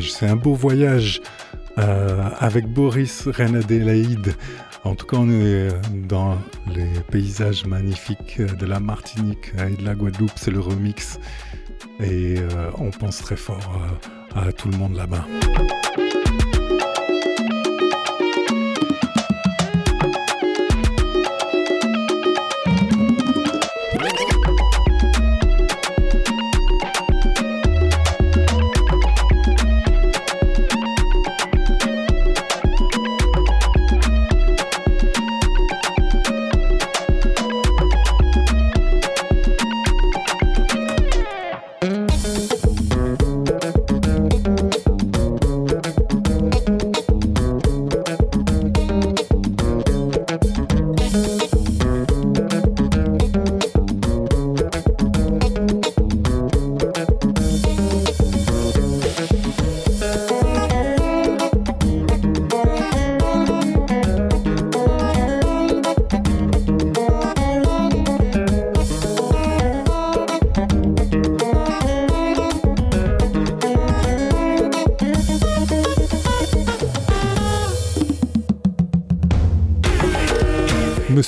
C'est 0.00 0.26
un 0.26 0.36
beau 0.36 0.54
voyage 0.54 1.20
euh, 1.78 2.28
avec 2.38 2.66
Boris 2.66 3.26
Renadelaïde. 3.26 4.34
En 4.84 4.94
tout 4.94 5.06
cas, 5.06 5.16
on 5.16 5.28
est 5.28 5.68
dans 6.06 6.38
les 6.72 6.88
paysages 7.10 7.66
magnifiques 7.66 8.40
de 8.40 8.66
la 8.66 8.78
Martinique 8.78 9.52
et 9.58 9.74
de 9.76 9.84
la 9.84 9.94
Guadeloupe. 9.94 10.30
C'est 10.36 10.52
le 10.52 10.60
remix. 10.60 11.18
Et 11.98 12.36
euh, 12.38 12.70
on 12.78 12.90
pense 12.90 13.18
très 13.18 13.36
fort 13.36 13.82
euh, 14.36 14.48
à 14.48 14.52
tout 14.52 14.68
le 14.68 14.76
monde 14.76 14.94
là-bas. 14.94 15.26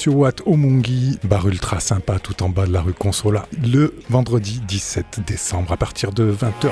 Watt 0.09 0.43
Omungi, 0.47 1.19
bar 1.25 1.47
ultra 1.47 1.81
sympa 1.81 2.19
tout 2.19 2.43
en 2.43 2.49
bas 2.49 2.67
de 2.67 2.73
la 2.73 2.81
rue 2.81 2.93
Consola, 2.93 3.47
le 3.63 3.95
vendredi 4.09 4.61
17 4.67 5.21
décembre 5.27 5.73
à 5.73 5.77
partir 5.77 6.13
de 6.13 6.33
20h. 6.33 6.71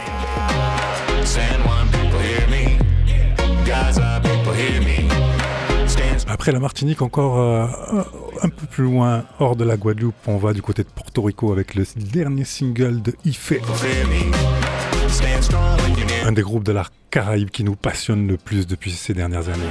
Après 6.29 6.53
la 6.53 6.59
Martinique, 6.59 7.03
encore 7.03 7.38
euh, 7.38 7.66
un 8.42 8.49
peu 8.49 8.66
plus 8.66 8.85
loin, 8.85 9.25
hors 9.38 9.57
de 9.57 9.64
la 9.64 9.77
Guadeloupe, 9.77 10.14
on 10.27 10.37
va 10.37 10.53
du 10.53 10.62
côté 10.62 10.83
de 10.83 10.88
Porto 10.88 11.22
Rico 11.22 11.53
avec 11.53 11.75
le 11.75 11.85
dernier 11.96 12.44
single 12.44 13.03
de 13.03 13.14
Ife. 13.25 13.53
Un 16.25 16.33
des 16.33 16.42
groupes 16.42 16.64
de 16.64 16.72
l'art 16.72 16.90
Caraïbe 17.11 17.51
qui 17.51 17.64
nous 17.64 17.77
passionne 17.77 18.27
le 18.27 18.37
plus 18.37 18.66
depuis 18.66 18.92
ces 18.92 19.14
dernières 19.14 19.49
années. 19.49 19.64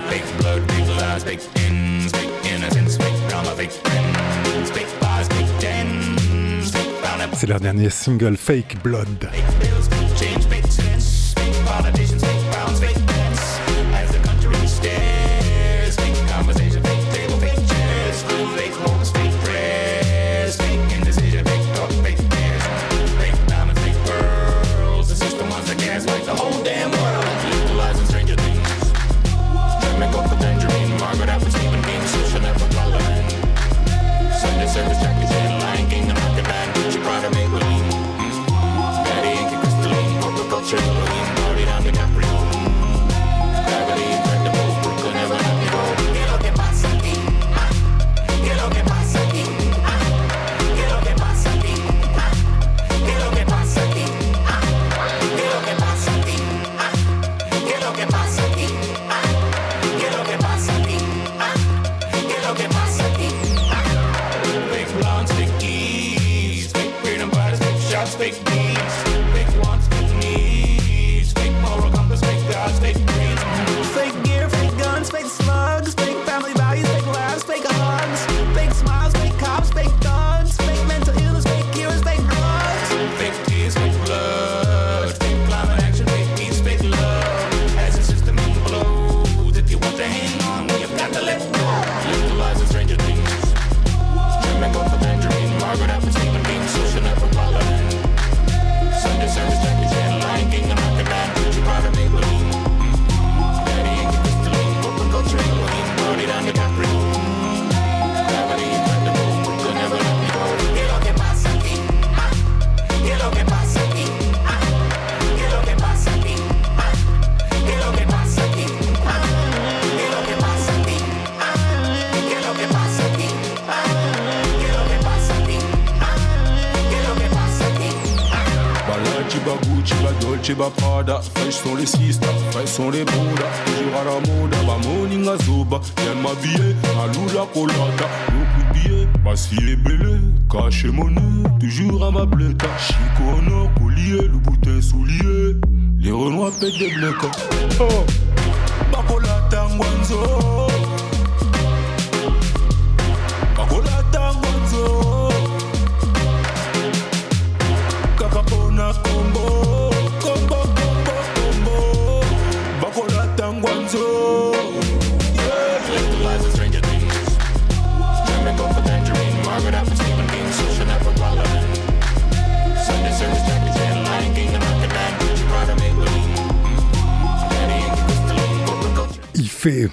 C'est 7.34 7.48
leur 7.48 7.60
dernier 7.60 7.90
single 7.90 8.38
Fake 8.38 8.78
Blood. 8.84 9.30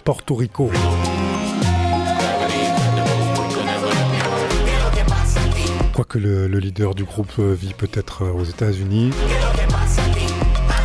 Porto 0.05 0.35
Rico. 0.35 0.71
Quoique 5.95 6.19
le, 6.19 6.47
le 6.47 6.59
leader 6.59 6.95
du 6.95 7.05
groupe 7.05 7.33
euh, 7.39 7.55
vit 7.55 7.73
peut-être 7.73 8.23
euh, 8.23 8.33
aux 8.33 8.45
États-Unis. 8.45 9.13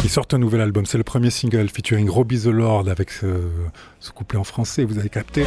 Ils 0.05 0.09
sortent 0.09 0.33
un 0.33 0.37
nouvel 0.37 0.61
album, 0.61 0.85
c'est 0.85 0.97
le 0.97 1.03
premier 1.03 1.31
single 1.31 1.67
featuring 1.67 2.09
Robbie 2.09 2.39
the 2.39 2.45
Lord 2.45 2.87
avec 2.87 3.11
ce, 3.11 3.25
couplet 4.15 4.39
en 4.39 4.45
français, 4.45 4.85
vous 4.85 4.97
avez 4.97 5.09
capté. 5.09 5.45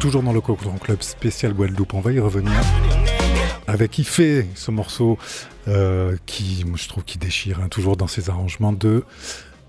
Toujours 0.00 0.24
dans 0.24 0.32
le 0.32 0.40
Club 0.40 1.02
spécial 1.02 1.52
Guadeloupe, 1.52 1.94
on 1.94 2.00
va 2.00 2.10
y 2.10 2.18
revenir. 2.18 2.60
Avec 3.68 4.00
Ifé, 4.00 4.48
ce 4.56 4.72
morceau 4.72 5.16
euh, 5.68 6.16
qui, 6.26 6.64
je 6.74 6.88
trouve, 6.88 7.04
qui 7.04 7.18
déchire, 7.18 7.60
hein, 7.60 7.68
toujours 7.68 7.96
dans 7.96 8.08
ses 8.08 8.30
arrangements 8.30 8.72
de 8.72 9.04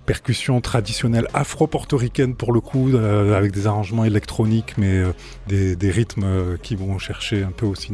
percussion 0.08 0.62
traditionnelle 0.62 1.28
afro-portoricaine 1.34 2.34
pour 2.34 2.54
le 2.54 2.62
coup, 2.62 2.90
euh, 2.94 3.38
avec 3.38 3.52
des 3.52 3.68
arrangements 3.68 4.06
électroniques, 4.06 4.76
mais 4.78 5.04
euh, 5.04 5.12
des, 5.48 5.92
rythmes 5.92 6.24
euh, 6.24 6.58
qui 6.64 6.76
vont 6.76 6.98
chercher 6.98 7.44
un 7.44 7.52
peu 7.52 7.66
aussi 7.66 7.92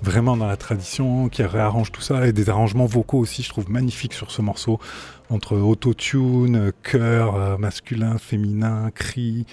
vraiment 0.00 0.36
dans 0.36 0.46
la 0.46 0.56
tradition, 0.56 1.28
qui 1.28 1.42
réarrange 1.42 1.90
tout 1.90 2.00
ça, 2.00 2.26
et 2.28 2.32
des 2.32 2.48
arrangements 2.50 2.86
vocaux 2.86 3.18
aussi, 3.18 3.42
je 3.42 3.48
trouve 3.48 3.68
magnifiques 3.68 4.14
sur 4.14 4.30
ce 4.30 4.42
morceau, 4.42 4.78
entre 5.28 5.56
autotune, 5.56 6.72
chœur, 6.82 7.58
masculin, 7.58 8.18
féminin, 8.18 8.90
cri. 8.94 9.46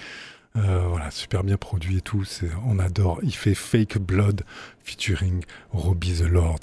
Voilà, 0.54 1.10
super 1.10 1.42
bien 1.42 1.56
produit 1.56 1.96
et 1.96 2.00
tout. 2.02 2.24
On 2.68 2.78
adore. 2.78 3.20
Il 3.22 3.34
fait 3.34 3.54
Fake 3.54 3.98
Blood 3.98 4.42
featuring 4.84 5.42
Robbie 5.72 6.20
the 6.20 6.28
Lord. 6.28 6.60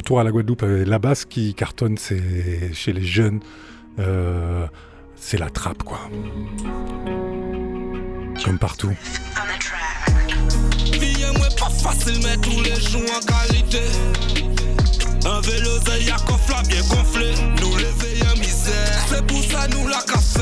Autour 0.00 0.18
à 0.20 0.24
la 0.24 0.30
Guadeloupe, 0.30 0.62
euh, 0.62 0.82
la 0.86 0.98
basse 0.98 1.26
qui 1.26 1.52
cartonne, 1.52 1.98
c'est 1.98 2.72
chez 2.72 2.94
les 2.94 3.04
jeunes. 3.04 3.40
euh, 3.98 4.66
c'est 5.14 5.36
la 5.36 5.50
trappe, 5.50 5.82
quoi. 5.82 5.98
Comme 8.42 8.58
partout. 8.58 8.94
Pas 11.58 11.68
facile, 11.68 12.18
mais 12.24 12.38
tous 12.38 12.62
les 12.62 12.80
jours 12.80 13.02
en 13.14 13.20
qualité. 13.26 13.82
Un 15.26 15.40
vélo, 15.42 15.70
y'a 16.06 16.16
là 16.16 16.62
bien 16.66 16.80
gonflé. 16.88 17.34
Nous 17.60 17.76
lever 17.76 18.22
en 18.32 18.38
misère. 18.38 19.04
C'est 19.06 19.26
pour 19.26 19.44
ça 19.44 19.68
nous 19.68 19.86
la 19.86 20.00
café. 20.10 20.40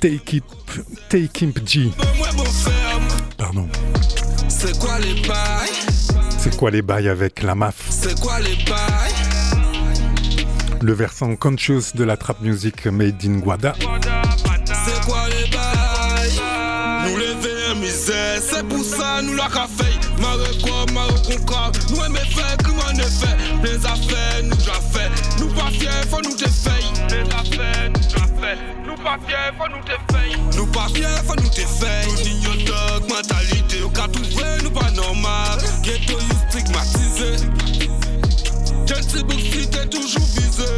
Take 0.00 0.36
It, 0.38 0.44
Take 1.10 1.44
Imp 1.44 1.58
G. 1.68 1.90
Pardon. 3.36 3.68
C'est 4.48 4.78
quoi 4.78 4.98
les 4.98 5.12
bails? 5.28 5.97
C'est 6.38 6.56
quoi 6.56 6.70
les 6.70 6.82
bails 6.82 7.08
avec 7.08 7.42
la 7.42 7.54
MAF 7.54 7.74
C'est 7.90 8.18
quoi 8.20 8.38
les 8.40 8.56
bails? 8.64 9.14
Le 10.80 10.92
versant 10.92 11.34
conscious 11.34 11.92
de 11.94 12.04
la 12.04 12.16
trap 12.16 12.40
music 12.40 12.86
made 12.86 13.22
in 13.24 13.38
Guada. 13.38 13.74
C'est 13.76 15.04
quoi 15.04 15.28
les 15.28 15.50
bails? 15.50 16.40
Nous 17.04 17.72
en 17.72 17.74
misère. 17.76 18.40
C'est 18.40 18.66
pour 18.68 18.84
ça 18.84 19.20
nous 19.22 19.34
la 19.34 19.48
café. 19.48 19.90
Marre 20.20 20.38
quoi, 20.62 20.86
marre 20.92 21.22
quoi. 21.46 21.72
Nous 21.90 22.04
aimons 22.04 22.16
faire 22.34 22.56
comme 22.64 22.78
est 22.98 23.02
fait. 23.02 23.36
Les 23.62 23.76
affaires, 23.84 24.42
nous 24.44 24.56
déjà 24.56 24.72
fait. 24.92 25.10
Nous 25.40 25.48
pas 25.48 25.70
fiers, 25.70 26.08
faut 26.10 26.20
nous 26.22 26.36
défaire. 26.36 26.74
Les 27.10 27.22
affaires, 27.34 27.90
nous 27.92 28.00
déjà 28.00 28.26
fait. 28.40 28.58
Nous 28.86 28.96
pas 28.96 29.18
fiers, 29.26 29.52
faut 29.58 29.68
nous 29.68 29.84
défaire. 29.84 30.38
Nous 30.56 30.66
pas 30.66 30.88
fiers, 30.94 31.22
faut 31.26 31.36
nous 31.36 31.50
défaire. 31.50 32.06
Nous 32.08 32.22
n'ignore 32.22 32.56
dog 32.66 33.08
Ghetto, 35.88 36.12
you 36.12 36.36
stigmatisé. 36.50 37.30
Gentil 38.86 39.24
book 39.24 39.40
cité 39.40 39.88
toujours 39.88 40.28
visé? 40.36 40.68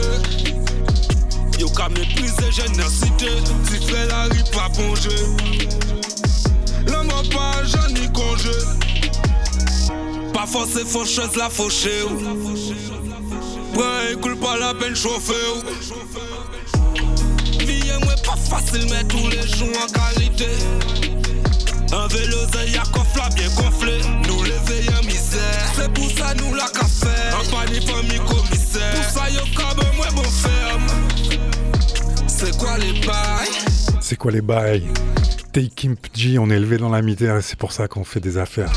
Yo 1.58 1.68
ka 1.70 1.88
mépriser 1.88 2.52
générosité 2.52 3.26
Si 3.64 3.84
fait 3.86 4.06
la 4.06 4.26
rue 4.26 4.44
pas 4.52 4.68
plonger 4.72 5.10
L'homme 6.86 7.08
pas 7.08 7.88
ni 7.88 8.08
congé. 8.12 8.50
Pas 10.32 10.46
forcé 10.46 10.84
faucheuse 10.84 11.34
la 11.34 11.50
fauché 11.50 12.04
Prends 13.74 14.20
coule 14.22 14.36
pas 14.36 14.56
la 14.58 14.74
peine 14.74 14.94
chauffer 14.94 15.34
Vie 17.66 17.82
moi 18.04 18.14
pas 18.24 18.36
facile 18.36 18.86
mais 18.90 19.02
tous 19.08 19.28
les 19.28 19.42
jours 19.56 19.76
en 19.76 19.88
qualité 19.92 20.46
un 21.92 22.06
vélo, 22.08 22.36
coffre 22.92 23.34
bien 23.34 23.48
gonflé. 23.56 24.00
Nous 24.26 24.42
lever 24.42 24.88
en 24.98 25.04
misère. 25.04 25.72
C'est 25.76 25.92
pour 25.92 26.10
ça 26.10 26.34
nous 26.34 26.54
la 26.54 26.68
café. 26.68 27.08
Un 27.32 27.50
panier 27.50 27.80
famille 27.80 28.20
commissaire. 28.20 28.94
Pour 28.94 29.04
ça 29.04 29.30
yo 29.30 29.40
cabe 29.56 29.84
moi 29.96 30.06
bon 30.14 30.22
ferme. 30.22 30.86
C'est 32.26 32.56
quoi 32.56 32.78
les 32.78 32.92
bails? 33.06 34.00
C'est 34.00 34.16
quoi 34.16 34.30
les 34.30 34.40
bails? 34.40 34.86
Take 35.52 35.90
G, 36.14 36.38
on 36.38 36.48
est 36.50 36.56
élevé 36.56 36.78
dans 36.78 36.88
la 36.88 37.02
misère 37.02 37.36
et 37.36 37.42
c'est 37.42 37.58
pour 37.58 37.72
ça 37.72 37.88
qu'on 37.88 38.04
fait 38.04 38.20
des 38.20 38.38
affaires. 38.38 38.70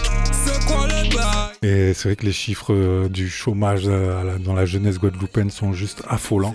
Et 1.63 1.93
c'est 1.93 2.09
vrai 2.09 2.15
que 2.17 2.25
les 2.25 2.33
chiffres 2.33 2.73
euh, 2.73 3.07
du 3.07 3.29
chômage 3.29 3.83
euh, 3.85 4.37
dans 4.37 4.53
la 4.53 4.65
jeunesse 4.65 4.99
guadeloupéenne 4.99 5.49
sont 5.49 5.71
juste 5.71 6.03
affolants. 6.09 6.53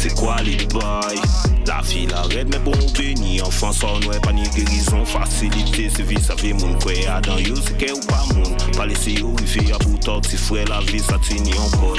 C'est 0.00 0.14
quoi 0.14 0.36
les 0.42 0.56
bails? 0.66 1.20
La 1.66 1.80
vie 1.80 2.06
la 2.06 2.22
raide, 2.22 2.48
mais 2.50 2.58
bon 2.58 2.76
béni, 2.98 3.40
enfant 3.40 3.72
sans 3.72 3.96
ouais, 4.06 4.20
pas 4.20 4.32
ni 4.32 4.42
guérison, 4.50 5.04
facilité, 5.04 5.90
c'est 5.94 6.02
vie, 6.02 6.20
ça 6.20 6.34
vie 6.34 6.52
mon 6.52 6.74
quoi, 6.78 6.92
à 7.10 7.20
dans 7.22 7.38
yo, 7.38 7.54
c'est 7.56 7.76
qu'est 7.78 7.92
ou 7.92 8.00
pas 8.00 8.22
mon. 8.34 8.42
Pas 8.76 8.86
laisser 8.86 9.12
yo, 9.12 9.34
fait 9.46 9.72
à 9.72 9.78
bout 9.78 9.98
si 10.28 10.36
frère 10.36 10.66
la 10.68 10.80
vie, 10.80 10.98
ça 10.98 11.16
tient 11.22 11.38
encore. 11.58 11.96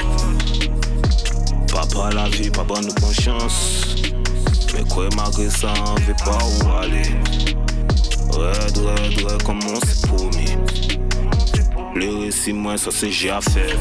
Papa 1.72 2.10
la 2.14 2.28
vie, 2.28 2.50
pas 2.50 2.64
bonne 2.64 2.92
conscience. 2.94 3.96
Mais 4.74 4.84
quoi, 4.88 5.08
malgré 5.16 5.50
ça, 5.50 5.72
on 5.86 5.94
veut 6.02 6.14
pas 6.24 6.38
où 6.38 6.78
aller. 6.78 7.02
Red, 8.30 8.76
red, 8.78 9.24
red, 9.24 9.42
comment 9.42 9.80
c'est 9.84 10.06
promis? 10.06 10.75
Le 11.96 12.24
récit, 12.26 12.52
moi, 12.52 12.76
ça 12.76 12.90
c'est 12.90 13.10
j'ai 13.10 13.30
à 13.30 13.40
faire. 13.40 13.74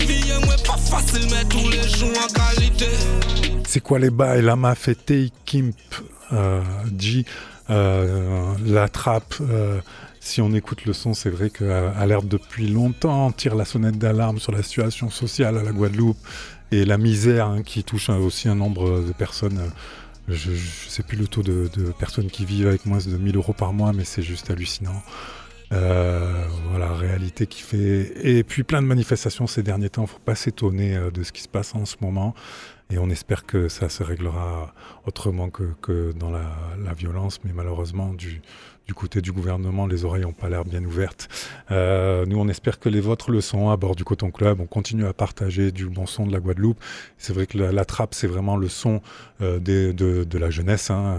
Vie 0.00 0.30
moi 0.44 0.54
pas 0.66 0.76
facile 0.76 1.26
mais 1.30 1.44
tous 1.48 1.68
les 1.70 1.88
jours 1.88 2.10
en 2.22 2.28
qualité. 2.30 2.88
C'est 3.66 3.80
quoi 3.80 3.98
les 3.98 4.10
bails 4.10 4.42
La 4.42 4.54
MAF 4.54 4.88
et 4.88 4.94
Take 4.94 5.30
Imp 5.54 5.74
euh, 6.32 6.60
G, 6.98 7.24
euh, 7.70 8.52
la 8.66 8.88
trappe. 8.88 9.34
euh, 9.40 9.80
si 10.20 10.40
on 10.42 10.52
écoute 10.54 10.84
le 10.84 10.92
son, 10.92 11.14
c'est 11.14 11.30
vrai 11.30 11.48
qu'Alerte 11.50 12.26
depuis 12.28 12.66
longtemps 12.68 13.30
tire 13.32 13.54
la 13.54 13.64
sonnette 13.64 13.98
d'alarme 13.98 14.38
sur 14.38 14.52
la 14.52 14.62
situation 14.62 15.08
sociale 15.10 15.56
à 15.58 15.62
la 15.62 15.72
Guadeloupe 15.72 16.18
et 16.70 16.84
la 16.84 16.98
misère 16.98 17.46
hein, 17.46 17.62
qui 17.62 17.82
touche 17.82 18.10
euh, 18.10 18.14
aussi 18.18 18.48
un 18.48 18.54
nombre 18.56 19.00
de 19.00 19.12
personnes. 19.12 19.58
euh, 19.58 19.68
je 20.28 20.50
ne 20.52 20.56
sais 20.88 21.02
plus 21.02 21.16
le 21.18 21.28
taux 21.28 21.42
de, 21.42 21.70
de 21.76 21.92
personnes 21.98 22.28
qui 22.30 22.44
vivent 22.44 22.68
avec 22.68 22.84
moins 22.86 22.98
de 22.98 23.16
1000 23.16 23.36
euros 23.36 23.52
par 23.52 23.72
mois, 23.74 23.92
mais 23.92 24.04
c'est 24.04 24.22
juste 24.22 24.50
hallucinant. 24.50 25.02
Euh, 25.72 26.44
voilà, 26.70 26.92
réalité 26.92 27.46
qui 27.46 27.62
fait. 27.62 28.12
Et 28.22 28.44
puis 28.44 28.62
plein 28.64 28.82
de 28.82 28.86
manifestations 28.86 29.46
ces 29.46 29.62
derniers 29.62 29.90
temps. 29.90 30.06
Faut 30.06 30.18
pas 30.18 30.34
s'étonner 30.34 30.96
euh, 30.96 31.10
de 31.10 31.22
ce 31.22 31.32
qui 31.32 31.42
se 31.42 31.48
passe 31.48 31.74
en 31.74 31.84
ce 31.84 31.96
moment. 32.00 32.34
Et 32.94 32.98
on 32.98 33.10
espère 33.10 33.44
que 33.44 33.66
ça 33.68 33.88
se 33.88 34.04
réglera 34.04 34.72
autrement 35.04 35.50
que, 35.50 35.64
que 35.82 36.12
dans 36.12 36.30
la, 36.30 36.46
violence. 36.96 37.40
Mais 37.44 37.50
malheureusement, 37.52 38.12
du, 38.14 38.40
du 38.86 38.94
côté 38.94 39.20
du 39.20 39.32
gouvernement, 39.32 39.88
les 39.88 40.04
oreilles 40.04 40.22
n'ont 40.22 40.32
pas 40.32 40.48
l'air 40.48 40.64
bien 40.64 40.84
ouvertes. 40.84 41.28
Euh, 41.72 42.24
nous, 42.24 42.38
on 42.38 42.46
espère 42.46 42.78
que 42.78 42.88
les 42.88 43.00
vôtres 43.00 43.32
le 43.32 43.40
sont 43.40 43.70
à 43.70 43.76
bord 43.76 43.96
du 43.96 44.04
Coton 44.04 44.30
Club. 44.30 44.60
On 44.60 44.66
continue 44.66 45.06
à 45.06 45.12
partager 45.12 45.72
du 45.72 45.88
bon 45.88 46.06
son 46.06 46.24
de 46.24 46.32
la 46.32 46.38
Guadeloupe. 46.38 46.78
C'est 47.18 47.32
vrai 47.32 47.48
que 47.48 47.58
la, 47.58 47.72
la 47.72 47.84
trappe, 47.84 48.14
c'est 48.14 48.28
vraiment 48.28 48.56
le 48.56 48.68
son 48.68 49.00
euh, 49.40 49.58
de, 49.58 49.90
de 50.22 50.38
la 50.38 50.50
jeunesse, 50.50 50.88
hein, 50.92 51.18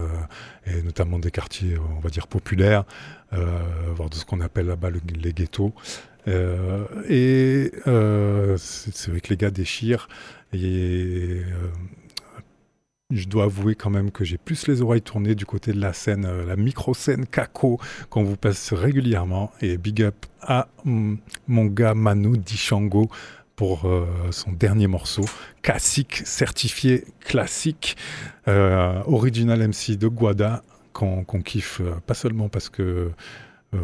euh, 0.66 0.78
et 0.78 0.82
notamment 0.82 1.18
des 1.18 1.30
quartiers, 1.30 1.76
on 1.98 2.00
va 2.00 2.08
dire, 2.08 2.26
populaires, 2.26 2.84
voire 3.32 4.08
de 4.08 4.14
ce 4.14 4.24
qu'on 4.24 4.40
appelle 4.40 4.66
là-bas 4.66 4.88
le- 4.88 5.00
les 5.14 5.34
ghettos. 5.34 5.74
Et 7.08 7.70
c'est 8.56 9.10
vrai 9.10 9.20
que 9.20 9.28
les 9.28 9.36
gars 9.36 9.50
déchirent. 9.50 10.08
Et 10.52 11.42
euh, 11.44 11.70
je 13.10 13.26
dois 13.26 13.44
avouer 13.44 13.74
quand 13.74 13.90
même 13.90 14.10
que 14.10 14.24
j'ai 14.24 14.38
plus 14.38 14.66
les 14.66 14.82
oreilles 14.82 15.02
tournées 15.02 15.34
du 15.34 15.46
côté 15.46 15.72
de 15.72 15.80
la 15.80 15.92
scène, 15.92 16.24
euh, 16.24 16.44
la 16.44 16.56
micro-scène 16.56 17.26
Kako, 17.26 17.78
qu'on 18.10 18.24
vous 18.24 18.36
passe 18.36 18.72
régulièrement. 18.72 19.50
Et 19.60 19.76
big 19.76 20.02
up 20.02 20.26
à 20.40 20.68
mm, 20.84 21.16
mon 21.48 21.66
gars 21.66 21.94
Manu 21.94 22.38
Dishango 22.38 23.08
pour 23.56 23.86
euh, 23.86 24.06
son 24.32 24.52
dernier 24.52 24.86
morceau, 24.86 25.24
classique, 25.62 26.22
certifié 26.24 27.04
classique, 27.20 27.96
original 28.46 29.66
MC 29.66 29.96
de 29.96 30.08
Guada, 30.08 30.62
qu'on 30.92 31.24
kiffe 31.24 31.82
pas 32.06 32.14
seulement 32.14 32.48
parce 32.48 32.68
que 32.68 33.10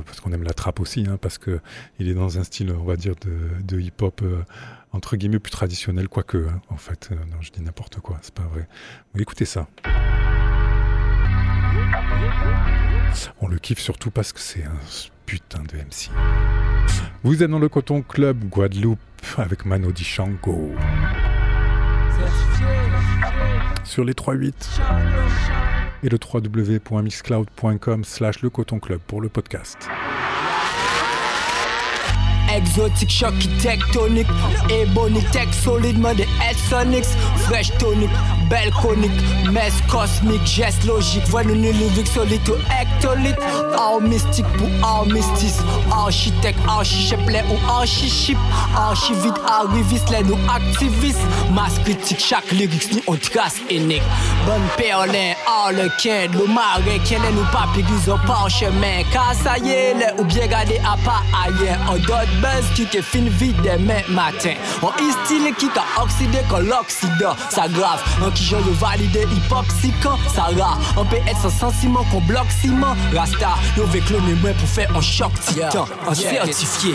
parce 0.07 0.21
qu'on 0.21 0.33
aime 0.33 0.45
la 0.45 0.55
trappe 0.55 0.81
aussi, 0.81 1.05
hein, 1.07 1.19
parce 1.21 1.37
que 1.37 1.61
il 1.99 2.09
est 2.09 2.15
dans 2.15 2.39
un 2.39 2.45
style, 2.45 2.73
on 2.73 2.85
va 2.85 2.97
dire, 2.97 3.15
de, 3.21 3.81
hip-hop 3.81 4.23
entre 4.93 5.17
guillemets 5.17 5.39
plus 5.39 5.51
traditionnel, 5.51 6.09
quoique, 6.09 6.47
en 6.69 6.77
fait, 6.77 7.09
euh, 7.13 7.17
non, 7.31 7.41
je 7.41 7.51
dis 7.51 7.63
n'importe 7.63 8.01
quoi, 8.01 8.19
c'est 8.23 8.35
pas 8.35 8.43
vrai. 8.43 8.69
Mais 9.15 9.23
écoutez 9.23 9.45
ça. 9.45 9.67
On 13.41 13.49
le 13.49 13.59
kiffe 13.59 13.81
surtout 13.81 14.11
parce 14.11 14.33
que 14.33 14.41
c'est 14.41 14.65
un 14.65 14.79
putain 15.27 15.63
de 15.63 15.77
MC. 15.77 16.11
Vous 17.23 17.43
êtes 17.43 17.51
dans 17.51 17.59
le 17.59 17.69
Coton 17.69 18.03
Club 18.03 18.45
Guadeloupe 18.45 18.99
avec 19.39 19.65
Mano 19.65 19.93
Dishango. 19.93 20.73
Sur 23.85 24.05
les 24.05 24.15
3.8 24.15 24.53
et 26.03 26.09
le 26.09 26.19
www.mixcloud.com 26.19 28.05
slash 28.05 28.43
le 28.43 28.51
coton 28.51 28.81
club 28.81 29.01
pour 29.07 29.21
le 29.21 29.29
podcast. 29.29 29.89
Exotique, 32.55 33.11
choc 33.11 33.35
tectonique. 33.61 34.27
Ebonic, 34.69 35.31
tech 35.31 35.49
solide, 35.53 35.99
man 35.99 36.17
de 36.17 36.25
Sonics 36.69 37.09
Fresh 37.47 37.71
tonic, 37.79 38.11
belle 38.51 38.71
conique. 38.71 39.11
Messe 39.51 39.81
cosmique, 39.89 40.45
geste 40.47 40.85
logique. 40.85 41.27
Voix 41.29 41.45
nous 41.45 41.55
ludique, 41.55 42.07
solide 42.07 42.47
ou 42.49 42.57
ectolite. 42.81 43.39
Art 43.77 44.01
mystique 44.01 44.47
pour 44.59 44.69
art 44.83 45.07
mystique 45.07 45.55
Architecte, 45.91 46.59
archicheplet 46.69 47.45
ou 47.51 47.71
archichip. 47.71 48.39
Archivide, 48.77 49.35
arriviste, 49.47 50.11
les 50.11 50.23
nous 50.23 50.39
activistes. 50.49 51.21
Masse 51.53 51.79
critique, 51.85 52.21
chaque 52.21 52.51
lyrics 52.53 52.93
ni 52.93 53.03
on 53.07 53.17
trace 53.17 53.57
unique. 53.71 54.03
Bonne 54.47 54.63
perlin, 54.77 55.33
harlequin. 55.47 56.29
Le 56.33 56.47
marais, 56.53 57.01
quel 57.05 57.25
est 57.25 57.33
nous 57.33 57.45
papiers 57.53 57.83
Guison 57.83 58.19
parchemin 58.27 59.03
Car 59.13 59.35
ça 59.35 59.59
y 59.59 59.71
est, 59.71 59.95
les 59.95 60.21
ou 60.21 60.25
bien 60.25 60.47
gardé 60.47 60.79
à 60.79 60.97
pas 61.05 61.23
ailleurs. 61.45 61.79
On 61.91 61.97
dot 61.97 62.42
buzz 62.43 62.67
qui 62.75 62.83
est 62.83 63.03
fin 63.03 63.25
vide 63.39 63.57
demain 63.63 64.03
matin. 64.09 64.55
On 64.83 64.91
style 65.25 65.55
qui 65.59 65.67
a 65.67 66.03
oxydé 66.03 66.39
comme 66.51 66.67
l'oxydant. 66.67 67.37
Ça 67.49 67.69
grave, 67.69 68.03
un 68.25 68.31
qui 68.33 68.45
je 68.45 68.57
le 68.57 68.73
valide 68.73 69.19
quand 70.03 70.19
ça 70.35 70.49
ra. 70.59 70.79
On 70.97 71.05
peut 71.05 71.17
être 71.27 71.41
sans 71.41 71.51
sentiment 71.51 72.05
qu'on 72.11 72.21
bloque 72.21 72.51
ciment 72.61 72.97
Rasta, 73.15 73.55
yo 73.77 73.85
veut 73.87 74.01
cloner 74.01 74.35
moi 74.35 74.51
pour 74.59 74.69
faire 74.69 74.91
un 74.97 75.01
choc 75.01 75.33
titan 75.41 75.87
Un 76.09 76.15
certifié. 76.15 76.95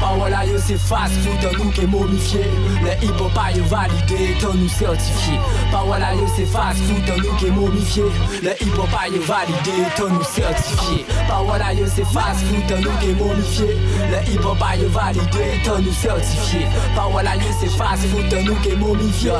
Pas 0.00 0.14
voilà 0.16 0.46
yo 0.46 0.56
c'est 0.64 0.78
fast 0.78 1.12
food, 1.22 1.58
nous 1.58 1.70
qui 1.70 1.82
est 1.82 1.86
momifié. 1.86 2.40
Le 2.82 3.04
hip 3.04 3.20
hop 3.20 3.38
yo 3.54 3.64
validé, 3.64 4.36
tant 4.40 4.54
nous 4.54 4.68
certifié 4.68 5.38
Pas 5.70 5.82
voilà 5.84 6.14
yo 6.14 6.26
c'est 6.36 6.46
fast 6.46 6.78
food, 6.78 7.24
nous 7.24 7.36
qui 7.36 7.46
est 7.46 7.50
momifié. 7.50 8.04
Le 8.42 8.50
hip 8.62 8.78
hop 8.78 8.88
yo 9.12 9.20
validé, 9.22 9.88
tant 9.96 10.08
nous 10.08 10.24
certifié 10.24 11.04
Pas 11.28 11.42
voilà 11.44 11.72
yo 11.72 11.86
c'est 11.86 12.04
fast 12.04 12.40
food, 12.40 12.78
nous 12.82 12.90
qui 13.00 13.10
est 13.10 13.14
momifié. 13.14 13.76
Le 14.10 14.32
hip 14.32 14.44
hop 14.44 14.62
a 14.62 14.76
yo 14.86 14.92
validé, 14.92 15.60
tant 15.64 15.78
nous 15.78 15.92
certifié 15.92 16.66
Pas 16.94 17.08
voilà 17.10 17.36
yo 17.36 17.42
c'est 17.60 17.70
fast 17.70 18.06
food, 18.06 18.32
un 18.32 18.42
nous 18.42 18.54
qui 18.56 18.76
momifié 18.76 19.32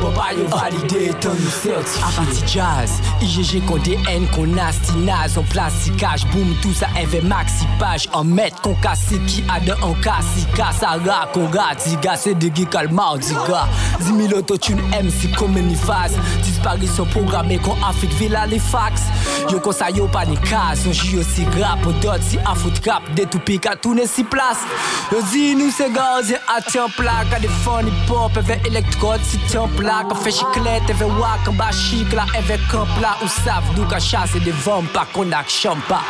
pop 0.00 0.18
a 0.18 0.32
yo 0.34 0.46
validé, 0.46 1.12
tant 1.20 1.30
nous 1.30 1.50
certifié 1.50 2.02
Avanti 2.06 2.42
jazz, 2.46 3.00
IGG 3.20 3.64
qu'on 3.66 3.78
DN, 3.78 4.26
qu'on 4.34 4.46
nasty 4.46 4.92
naze 4.98 5.38
En 5.38 5.42
plasticage, 5.42 6.26
boom, 6.26 6.54
tout 6.62 6.72
ça 6.72 6.88
avait 6.96 7.20
maxi 7.20 7.66
page. 7.78 8.08
En 8.12 8.24
mètre 8.24 8.60
qu'on 8.62 8.74
casse 8.74 9.12
qui 9.26 9.44
a 9.48 9.60
de 9.60 9.72
en 9.82 9.94
cassi 9.94 10.46
Kassara, 10.54 11.28
qu'on 11.32 11.46
rate, 11.46 11.80
ziga, 11.80 12.16
c'est 12.16 12.34
de 12.34 12.50
geek 12.54 12.74
mardi 12.90 13.34
gars. 13.48 13.68
10 14.00 14.28
000 14.28 14.38
autotune 14.38 14.80
MC 14.90 15.34
comme 15.36 15.56
une 15.56 15.74
phase. 15.74 16.16
Disparition 16.42 17.04
programmée 17.06 17.58
qu'on 17.58 17.76
Afrique 17.82 18.12
Villa 18.14 18.46
les 18.46 18.58
fax. 18.58 19.02
Yo 19.50 19.60
qu'on 19.60 19.72
ça 19.72 19.90
yo 19.90 20.06
pas 20.08 20.26
ni 20.26 20.36
casse, 20.38 20.86
on 20.86 20.90
aussi 20.90 21.44
rap 21.60 21.80
On 21.86 21.92
dot 22.00 22.22
si 22.22 22.38
a 22.38 22.54
foot 22.54 22.80
cap, 22.80 23.02
des 23.14 23.26
tout 23.26 23.38
pique 23.40 23.66
à 23.66 23.76
tourner 23.76 24.06
si 24.06 24.24
place 24.24 24.58
Dis 25.32 25.54
nous 25.54 25.70
c'est 25.70 25.92
gaz, 25.92 26.32
à 26.48 26.60
tiens 26.60 26.86
plaque 26.96 27.32
À 27.34 27.40
des 27.40 27.48
fun 27.48 27.82
hip 27.82 28.10
hop, 28.10 28.36
avec 28.36 28.66
électrode 28.66 29.20
si 29.24 29.38
tiens 29.48 29.68
plaque 29.76 30.14
fait 30.22 30.30
chiclette, 30.30 30.82
avec 30.88 31.08
wak, 31.18 31.48
en 31.48 31.52
bas 31.52 31.70
chic 31.72 32.12
là 32.12 32.26
Avec 32.36 32.60
un 32.72 32.86
plat 32.98 33.16
ou 33.22 33.28
savent 33.28 33.74
d'où 33.74 33.84
qu'à 33.84 33.98
chasser 33.98 34.40
des 34.40 34.52
vents 34.52 34.84
Pas 34.92 35.06
qu'on 35.12 35.30
a 35.32 35.44
champa. 35.48 36.00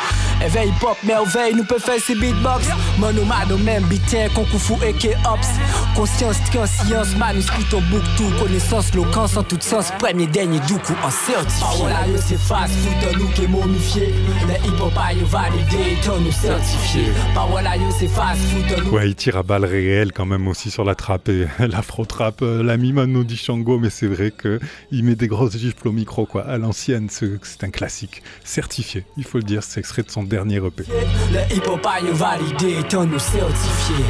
Avec 0.43 0.69
hip 0.69 0.85
hop, 0.85 0.97
merveille, 1.03 1.55
nous 1.55 1.65
peut 1.65 1.79
faire 1.79 2.01
ces 2.01 2.15
beatbox. 2.15 2.67
Mano 2.99 3.25
même 3.59 3.85
bitin, 3.85 4.29
fou 4.59 4.79
et 4.87 4.93
que 4.93 5.09
ops. 5.09 5.49
Conscience, 5.95 6.37
science, 6.51 7.15
manuscrit 7.17 7.67
au 7.73 7.81
book 7.81 8.03
tout 8.17 8.31
Connaissance, 8.41 8.95
loquence 8.95 9.37
en 9.37 9.43
tout 9.43 9.59
sens. 9.61 9.91
Premier, 9.99 10.27
dernier, 10.27 10.61
du 10.61 10.75
coup, 10.75 10.95
en 11.03 11.11
certifié 11.11 11.65
Ah 11.65 11.75
voilà, 11.77 12.07
yo 12.07 12.19
c'est 12.27 12.39
fast 12.39 12.73
food, 12.75 13.19
nous 13.19 13.29
qui 13.29 13.47
momifié 13.47 14.15
Le 14.47 14.69
hip 14.69 14.81
hop 14.81 14.93
a 14.97 15.13
validé, 15.25 15.99
tant 16.05 16.19
nous 16.19 16.33
certifié 16.33 17.13
Pas 17.35 17.47
voilà, 17.51 17.77
yo 17.77 17.87
c'est 17.99 18.09
fast 18.09 18.41
nous 18.50 18.50
Ouais, 18.93 19.09
il 19.09 19.15
tire 19.15 19.37
à 19.37 19.43
balles 19.43 19.65
réelles 19.65 20.13
quand 20.13 20.27
même 20.27 20.49
aussi 20.49 20.71
sur 20.71 20.85
la 20.85 20.95
trappe 20.95 21.29
et 21.29 21.47
l'afro-trappe, 21.61 22.43
euh, 22.43 22.63
l'ami 22.63 22.93
Mano 22.93 23.23
Dishango, 23.23 23.79
mais 23.79 23.91
c'est 23.91 24.07
vrai 24.07 24.33
que 24.33 24.59
il 24.91 25.05
met 25.05 25.15
des 25.15 25.29
grosses 25.29 25.57
gifles 25.57 25.87
au 25.89 25.93
micro, 25.93 26.27
quoi. 26.27 26.43
À 26.43 26.59
l'ancienne, 26.59 27.09
c'est 27.09 27.65
un 27.65 27.71
classique. 27.71 28.23
Certifié, 28.45 29.05
il 29.17 29.25
faut 29.25 29.39
le 29.39 29.45
dire, 29.45 29.63
c'est 29.63 29.79
extrait 29.79 30.03
de 30.03 30.11
son 30.11 30.25
dernier 30.25 30.57
EP. 30.57 30.85
Le 31.33 31.57
hip 31.57 31.69
hop 31.69 31.87
a 31.87 32.01
yo 32.01 32.13
validé, 32.13 32.79
nous 32.93 33.19
certifié 33.19 34.05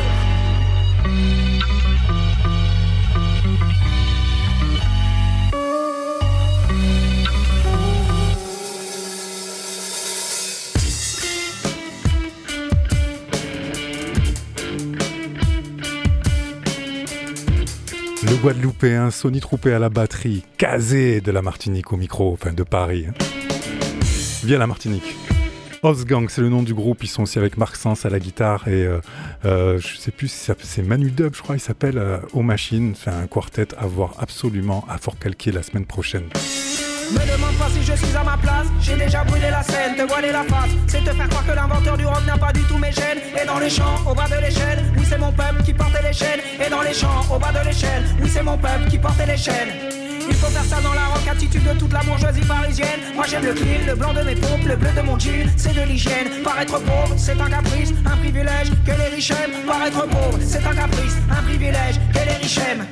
Guadeloupéen, 18.42 19.10
Sony 19.10 19.40
Troupé 19.40 19.72
à 19.74 19.78
la 19.78 19.90
batterie, 19.90 20.44
Kazé 20.56 21.20
de 21.20 21.30
la 21.30 21.42
Martinique 21.42 21.92
au 21.92 21.96
micro, 21.96 22.32
enfin 22.32 22.52
de 22.52 22.62
Paris. 22.62 23.04
hein. 23.08 23.12
Via 24.44 24.56
la 24.58 24.66
Martinique. 24.66 25.14
Osgang, 25.82 26.28
c'est 26.28 26.42
le 26.42 26.50
nom 26.50 26.62
du 26.62 26.74
groupe. 26.74 27.02
Ils 27.02 27.08
sont 27.08 27.22
aussi 27.22 27.38
avec 27.38 27.56
Marc 27.56 27.76
Sens 27.76 28.04
à 28.04 28.10
la 28.10 28.18
guitare 28.18 28.68
et 28.68 28.84
euh, 28.84 29.00
euh, 29.44 29.78
je 29.80 29.96
sais 29.96 30.10
plus 30.10 30.28
si 30.28 30.52
c'est 30.62 30.82
Manu 30.82 31.10
Dub, 31.10 31.34
je 31.34 31.42
crois, 31.42 31.56
il 31.56 31.60
s'appelle 31.60 31.96
euh, 31.96 32.18
Aux 32.34 32.42
Machines. 32.42 32.94
C'est 32.94 33.10
un 33.10 33.26
quartet 33.26 33.68
à 33.78 33.86
voir 33.86 34.14
absolument 34.18 34.84
à 34.88 34.98
fort 34.98 35.18
calquer 35.18 35.52
la 35.52 35.62
semaine 35.62 35.86
prochaine. 35.86 36.24
Me 37.12 37.32
demande 37.32 37.54
pas 37.54 37.68
si 37.70 37.82
je 37.82 37.94
suis 37.94 38.14
à 38.14 38.22
ma 38.22 38.36
place, 38.36 38.68
j'ai 38.80 38.96
déjà 38.96 39.24
brûlé 39.24 39.50
la 39.50 39.64
scène, 39.64 39.96
te 39.96 40.02
voiler 40.02 40.30
la 40.30 40.44
face, 40.44 40.70
c'est 40.86 41.02
te 41.02 41.10
faire 41.10 41.28
croire 41.28 41.44
que 41.44 41.52
l'inventeur 41.52 41.96
du 41.96 42.06
rock 42.06 42.24
n'a 42.24 42.38
pas 42.38 42.52
du 42.52 42.60
tout 42.62 42.78
mes 42.78 42.92
gènes. 42.92 43.18
Et 43.42 43.44
dans 43.46 43.58
les 43.58 43.70
champs, 43.70 43.96
au 44.08 44.14
bas 44.14 44.28
de 44.28 44.40
l'échelle, 44.40 44.84
oui 44.96 45.04
c'est 45.08 45.18
mon 45.18 45.32
peuple 45.32 45.62
qui 45.64 45.74
portait 45.74 46.02
les 46.06 46.12
chaînes. 46.12 46.40
Et 46.64 46.70
dans 46.70 46.82
les 46.82 46.94
champs, 46.94 47.22
au 47.34 47.38
bas 47.38 47.50
de 47.50 47.66
l'échelle, 47.66 48.04
oui 48.22 48.28
c'est 48.32 48.44
mon 48.44 48.56
peuple 48.56 48.88
qui 48.90 48.98
portait 48.98 49.26
les 49.26 49.36
chaînes. 49.36 49.99
Il 50.30 50.36
faut 50.36 50.46
faire 50.46 50.64
ça 50.64 50.80
dans 50.80 50.94
la 50.94 51.06
rock 51.06 51.26
attitude 51.28 51.64
de 51.64 51.78
toute 51.78 51.92
la 51.92 52.00
bourgeoisie 52.00 52.40
parisienne. 52.42 53.00
Moi 53.14 53.24
j'aime 53.28 53.44
le 53.44 53.52
clean, 53.52 53.86
le 53.86 53.94
blanc 53.94 54.14
de 54.14 54.22
mes 54.22 54.36
pompes, 54.36 54.64
le 54.64 54.76
bleu 54.76 54.90
de 54.96 55.02
mon 55.02 55.18
jean, 55.18 55.50
c'est 55.56 55.74
de 55.74 55.82
l'hygiène. 55.82 56.28
Paraître 56.44 56.78
pauvre, 56.78 57.14
c'est 57.16 57.38
un 57.40 57.50
caprice, 57.50 57.92
un 58.06 58.16
privilège 58.16 58.70
que 58.86 58.92
les 58.92 59.14
riches 59.14 59.32
aiment. 59.32 59.66
Paraître 59.66 60.06
pauvre, 60.06 60.38
c'est 60.40 60.64
un 60.64 60.74
caprice, 60.74 61.16
un 61.30 61.42
privilège 61.42 61.96
que 62.14 62.18
les 62.18 62.36
riches 62.36 62.58
aiment. 62.58 62.86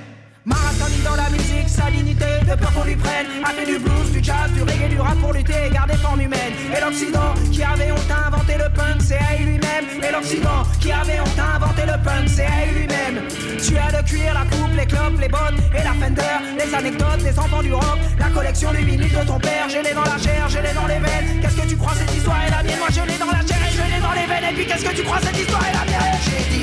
Marathon 0.44 0.90
dans 1.04 1.16
la 1.16 1.28
musique, 1.30 1.68
sa 1.68 1.90
dignité, 1.90 2.24
de 2.48 2.54
peur 2.54 2.72
qu'on 2.72 2.84
lui 2.84 2.96
prenne. 2.96 3.26
A 3.44 3.50
fait 3.50 3.66
du 3.66 3.78
blues, 3.78 4.10
du 4.12 4.22
jazz, 4.22 4.50
du 4.54 4.62
reggae, 4.62 4.88
du 4.88 5.00
rap 5.00 5.18
pour 5.18 5.32
lutter 5.32 5.66
et 5.66 5.70
garder 5.70 5.94
forme 5.94 6.20
humaine. 6.20 6.52
Et 6.74 6.80
l'Occident, 6.80 7.34
qui 7.52 7.62
avait 7.62 7.92
honte 7.92 8.10
à 8.10 8.28
inventer 8.28 8.56
le 8.56 8.72
punk, 8.72 9.00
c'est 9.00 9.18
à 9.18 9.36
lui-même. 9.38 9.84
Et 10.02 10.12
l'Occident, 10.12 10.62
qui 10.80 10.92
avait 10.92 11.20
honte 11.20 11.38
à 11.38 11.56
inventer 11.56 11.86
le 11.86 12.02
punk, 12.02 12.28
c'est 12.28 12.46
à 12.46 12.66
lui-même. 12.72 13.28
Tu 13.60 13.76
as 13.76 13.90
le 13.96 14.02
cuir, 14.04 14.32
la 14.32 14.44
coupe, 14.48 14.74
les 14.76 14.86
clopes, 14.86 15.20
les 15.20 15.28
bottes 15.28 15.60
et 15.74 15.84
la 15.84 15.92
fender. 15.92 16.36
Les 16.56 16.74
anecdotes, 16.74 17.22
les 17.22 17.38
enfants 17.38 17.62
du 17.62 17.72
rock, 17.72 17.98
la 18.18 18.30
collection 18.30 18.72
du 18.72 18.84
de 18.84 19.26
ton 19.26 19.38
père. 19.38 19.68
J'ai 19.68 19.82
les 19.82 19.92
dans 19.94 20.04
la 20.04 20.18
chair, 20.18 20.48
j'ai 20.48 20.62
les 20.62 20.72
dans 20.72 20.86
les 20.86 20.98
veines. 20.98 21.40
Qu'est-ce 21.42 21.56
que 21.56 21.68
tu 21.68 21.76
crois, 21.76 21.92
cette 21.94 22.14
histoire 22.14 22.40
est 22.46 22.50
la 22.50 22.62
mienne? 22.62 22.78
Moi 22.78 22.88
je 22.90 23.00
l'ai 23.00 23.18
dans 23.18 23.26
la 23.26 23.44
chair 23.46 23.58
et 23.58 23.72
je 23.72 23.82
l'ai 23.82 24.00
dans 24.00 24.12
les 24.12 24.26
veines. 24.26 24.50
Et 24.50 24.54
puis 24.54 24.66
qu'est-ce 24.66 24.84
que 24.84 24.94
tu 24.94 25.02
crois, 25.02 25.20
cette 25.20 25.36
histoire 25.36 25.62
est 25.66 25.72
la 25.72 25.84
mienne? 25.84 26.57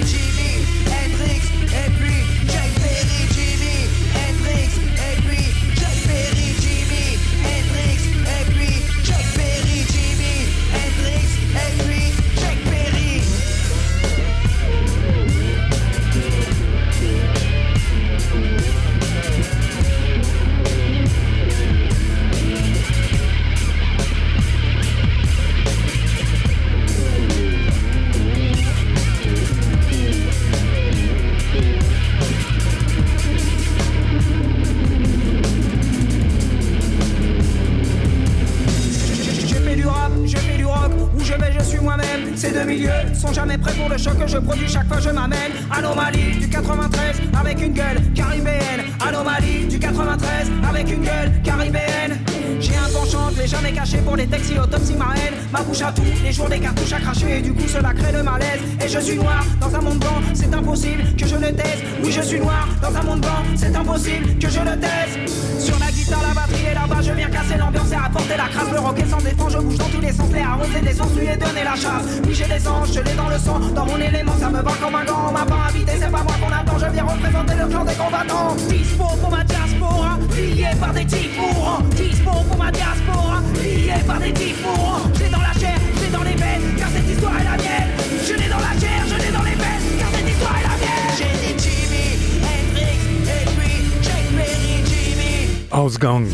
Va 74.65 74.73
comme 74.81 74.95
un 74.95 75.05
gant. 75.05 75.29
On 75.29 75.31
m'a 75.31 75.45
pas 75.45 75.67
invité, 75.69 75.91
c'est 75.99 76.11
pas 76.11 76.23
moi 76.23 76.35
qu'on 76.41 76.51
attend, 76.51 76.77
je 76.79 76.91
viens 76.91 77.05
représenter 77.05 77.55
le 77.55 77.67
clan 77.67 77.85
des 77.85 77.93
combattants. 77.93 78.55
Dispo 78.67 79.05
pour 79.21 79.29
ma 79.29 79.43
diaspora, 79.43 80.17
lié 80.35 80.71
par 80.79 80.93
des 80.93 81.05
types 81.05 81.37
mourants. 81.37 81.81
Dispo 81.95 82.31
pour 82.47 82.57
ma 82.57 82.71
diaspora, 82.71 83.41
lié 83.61 83.99
par 84.05 84.19
des 84.19 84.33
types 84.33 84.61
mourants. 84.63 85.05
J'ai 85.17 85.29
dans 85.29 85.41
la 85.41 85.53
chair, 85.53 85.77
j'ai 86.01 86.11
dans 86.11 86.23
les 86.23 86.35
veines, 86.35 86.75
car 86.77 86.89
cette 86.89 87.09
histoire 87.09 87.39
est 87.39 87.43
la 87.43 87.57
mienne. 87.57 87.89
Je 88.27 88.33
l'ai 88.33 88.49
dans 88.49 88.63
la 88.67 88.73
chair, 88.79 88.99
je 89.07 89.17
l'ai 89.23 89.31
dans 89.31 89.43
les 89.43 89.55
veines, 89.61 89.85
car 89.99 90.09
cette 90.13 90.29
histoire 90.29 90.57
est 90.57 90.67
la 90.71 90.75
mienne. 90.81 91.05
J'ai 91.17 91.31
dit 91.41 91.55
Jimmy, 91.63 92.07
Hendrix, 92.49 93.01
et 93.29 93.45
puis 93.55 93.75
Chuck 94.03 94.25
Berry, 94.35 94.73
Jimmy. 94.89 95.67
House 95.71 95.97
Gang, 95.99 96.25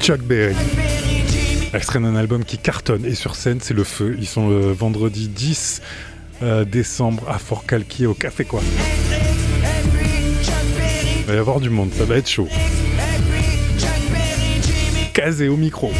Chuck 0.00 0.20
Berry. 0.22 0.56
Extrait 1.74 2.00
d'un 2.00 2.16
album 2.16 2.44
qui 2.44 2.56
cartonne 2.56 3.04
et 3.04 3.14
sur 3.14 3.36
scène 3.36 3.58
c'est 3.60 3.74
le 3.74 3.84
feu. 3.84 4.16
Ils 4.18 4.26
sont 4.26 4.48
le 4.48 4.72
vendredi 4.72 5.28
10 5.28 5.77
euh, 6.42 6.64
décembre 6.64 7.28
à 7.28 7.38
Fort 7.38 7.66
Calquier 7.66 8.06
au 8.06 8.14
Café 8.14 8.44
Quoi. 8.44 8.60
Il 11.18 11.24
va 11.24 11.34
y 11.34 11.38
avoir 11.38 11.60
du 11.60 11.70
monde, 11.70 11.90
ça 11.92 12.04
va 12.04 12.16
être 12.16 12.28
chaud. 12.28 12.48
Casé 15.12 15.48
au 15.48 15.56
micro. 15.56 15.92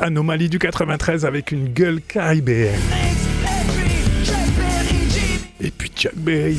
Anomalie 0.00 0.48
du 0.48 0.58
93 0.58 1.24
avec 1.24 1.50
une 1.52 1.68
gueule 1.68 2.00
caribéenne. 2.02 2.80
Et 5.60 5.70
puis 5.70 5.90
Chuck 5.96 6.14
Berry. 6.16 6.58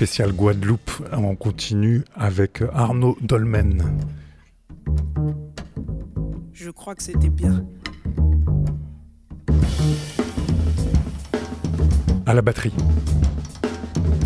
Spécial 0.00 0.32
Guadeloupe. 0.32 0.90
On 1.12 1.36
continue 1.36 2.04
avec 2.14 2.62
Arnaud 2.72 3.18
Dolmen. 3.20 3.98
Je 6.54 6.70
crois 6.70 6.94
que 6.94 7.02
c'était 7.02 7.28
bien. 7.28 7.66
À 12.24 12.32
la 12.32 12.40
batterie. 12.40 12.72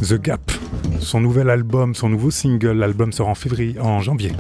The 0.00 0.14
Gap. 0.14 0.52
Son 1.00 1.20
nouvel 1.20 1.50
album, 1.50 1.96
son 1.96 2.08
nouveau 2.08 2.30
single. 2.30 2.78
L'album 2.78 3.10
sort 3.10 3.26
en 3.26 3.34
février, 3.34 3.76
en 3.80 4.00
janvier. 4.00 4.30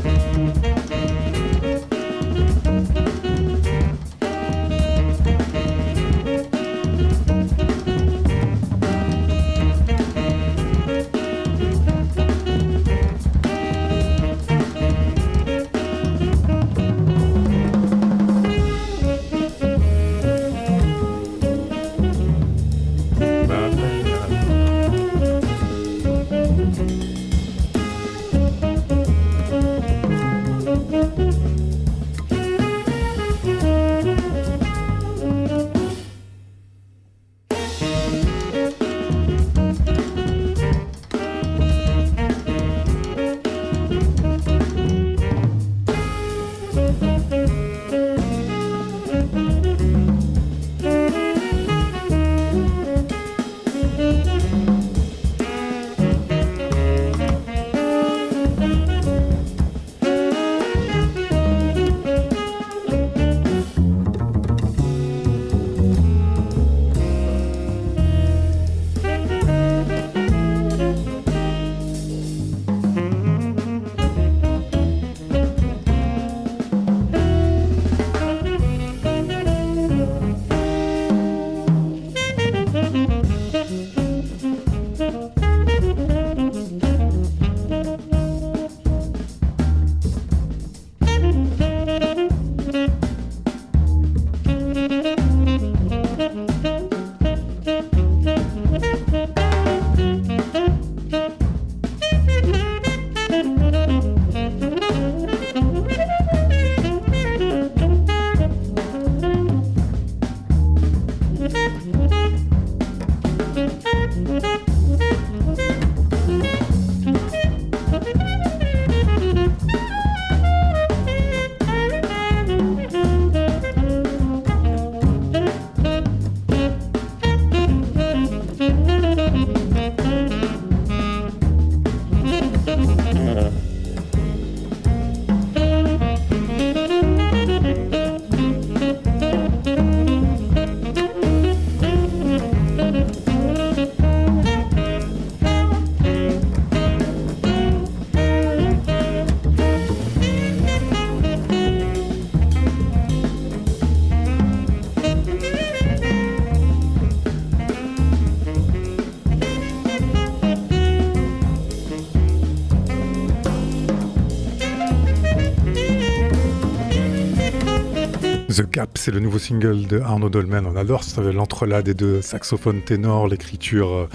C'est 169.04 169.10
le 169.10 169.20
nouveau 169.20 169.38
single 169.38 169.86
de 169.86 170.00
Arnaud 170.00 170.30
Dolmen. 170.30 170.64
On 170.66 170.76
adore 170.76 171.02
l'entrelac 171.18 171.84
des 171.84 171.92
deux 171.92 172.22
saxophones 172.22 172.80
ténors, 172.80 173.28
l'écriture 173.28 173.92
euh, 173.92 174.08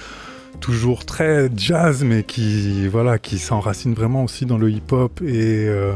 toujours 0.61 1.05
très 1.05 1.47
jazz, 1.55 2.03
mais 2.03 2.23
qui 2.23 2.87
voilà, 2.87 3.19
qui 3.19 3.37
s'enracine 3.37 3.93
vraiment 3.93 4.23
aussi 4.23 4.47
dans 4.47 4.57
le 4.57 4.71
hip-hop 4.71 5.21
et 5.21 5.67
euh, 5.67 5.93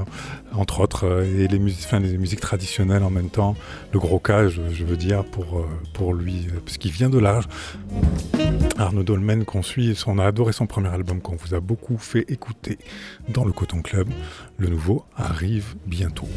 entre 0.54 0.82
autres 0.82 1.08
euh, 1.08 1.44
et 1.44 1.48
les 1.48 1.58
musiques, 1.58 1.92
les 1.92 2.20
musiques 2.20 2.40
traditionnelles 2.40 3.02
en 3.02 3.10
même 3.10 3.32
temps. 3.32 3.56
Le 3.94 4.00
gros 4.00 4.20
cas, 4.20 4.48
je, 4.48 4.84
veux 4.84 4.98
dire 4.98 5.24
pour 5.24 5.66
pour 5.94 6.14
lui, 6.14 6.46
parce 6.64 6.78
qu'il 6.78 6.92
vient 6.92 7.10
de 7.10 7.18
l'âge. 7.18 7.46
Arnaud 8.78 9.02
Dolmen 9.02 9.44
qu'on 9.44 9.64
suit, 9.64 9.98
on 10.06 10.20
a 10.20 10.26
adoré 10.26 10.54
son 10.54 10.68
premier 10.68 10.90
album 10.90 11.20
qu'on 11.20 11.36
vous 11.36 11.56
a 11.56 11.60
beaucoup 11.60 11.98
fait 11.98 12.26
écouter 12.28 12.78
dans 13.28 13.44
le 13.44 13.54
Coton 13.54 13.82
Club. 13.82 14.08
Le 14.60 14.68
nouveau 14.68 15.04
arrive 15.18 15.74
bientôt. 15.88 16.28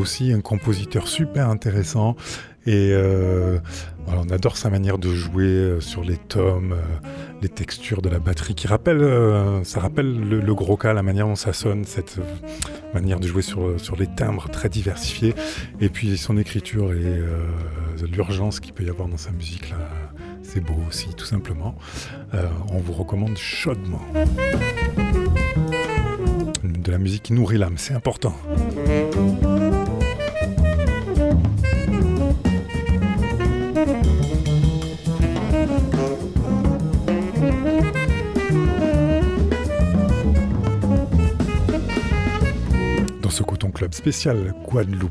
Aussi 0.00 0.32
un 0.32 0.40
compositeur 0.40 1.06
super 1.06 1.48
intéressant 1.48 2.16
et 2.66 2.90
euh, 2.92 3.58
on 4.06 4.28
adore 4.28 4.56
sa 4.56 4.68
manière 4.68 4.98
de 4.98 5.12
jouer 5.14 5.44
euh, 5.44 5.80
sur 5.80 6.04
les 6.04 6.18
tomes, 6.18 6.72
euh, 6.72 7.08
les 7.40 7.48
textures 7.48 8.02
de 8.02 8.10
la 8.10 8.18
batterie 8.18 8.54
qui 8.54 8.66
rappelle, 8.66 9.00
ça 9.64 9.80
rappelle 9.80 10.28
le, 10.28 10.54
gros 10.54 10.76
cas, 10.76 10.92
la 10.92 11.02
manière 11.02 11.26
dont 11.26 11.36
ça 11.36 11.54
sonne, 11.54 11.84
cette 11.84 12.18
manière 12.92 13.18
de 13.18 13.26
jouer 13.26 13.40
sur, 13.40 13.80
sur 13.80 13.96
les 13.96 14.06
timbres 14.06 14.50
très 14.50 14.68
diversifiés 14.68 15.34
et 15.80 15.88
puis 15.88 16.18
son 16.18 16.36
écriture 16.36 16.92
et 16.92 17.22
l'urgence 18.12 18.60
qu'il 18.60 18.74
peut 18.74 18.84
y 18.84 18.90
avoir 18.90 19.08
dans 19.08 19.16
sa 19.16 19.30
musique 19.30 19.70
là. 19.70 19.76
C'est 20.42 20.60
beau 20.60 20.76
aussi, 20.88 21.14
tout 21.14 21.24
simplement. 21.24 21.76
on 22.68 22.78
vous 22.78 22.92
recommande 22.92 23.38
chaudement 23.38 24.02
de 26.62 26.90
la 26.90 26.98
musique 26.98 27.22
qui 27.22 27.32
nourrit 27.32 27.56
l'âme, 27.56 27.78
c'est 27.78 27.94
important. 27.94 28.34
Club 43.80 43.94
spécial 43.94 44.54
Guadeloupe, 44.68 45.10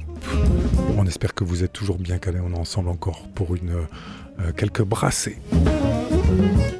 on 0.96 1.08
espère 1.08 1.34
que 1.34 1.44
vous 1.44 1.64
êtes 1.64 1.74
toujours 1.74 1.98
bien 1.98 2.20
calés. 2.20 2.40
On 2.40 2.54
est 2.54 2.60
ensemble 2.60 2.90
encore 2.90 3.28
pour 3.34 3.56
une 3.56 3.72
euh, 3.72 4.52
quelques 4.56 4.84
brassées 4.84 5.40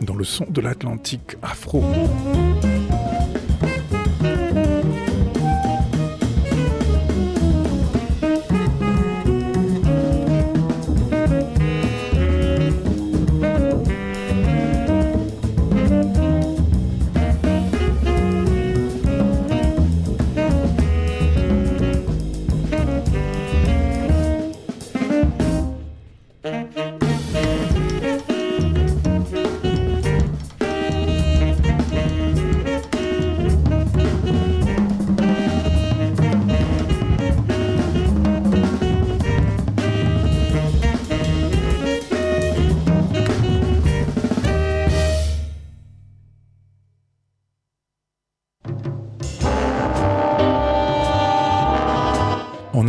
dans 0.02 0.14
le 0.14 0.24
son 0.24 0.46
de 0.48 0.62
l'Atlantique 0.62 1.36
afro. 1.42 1.84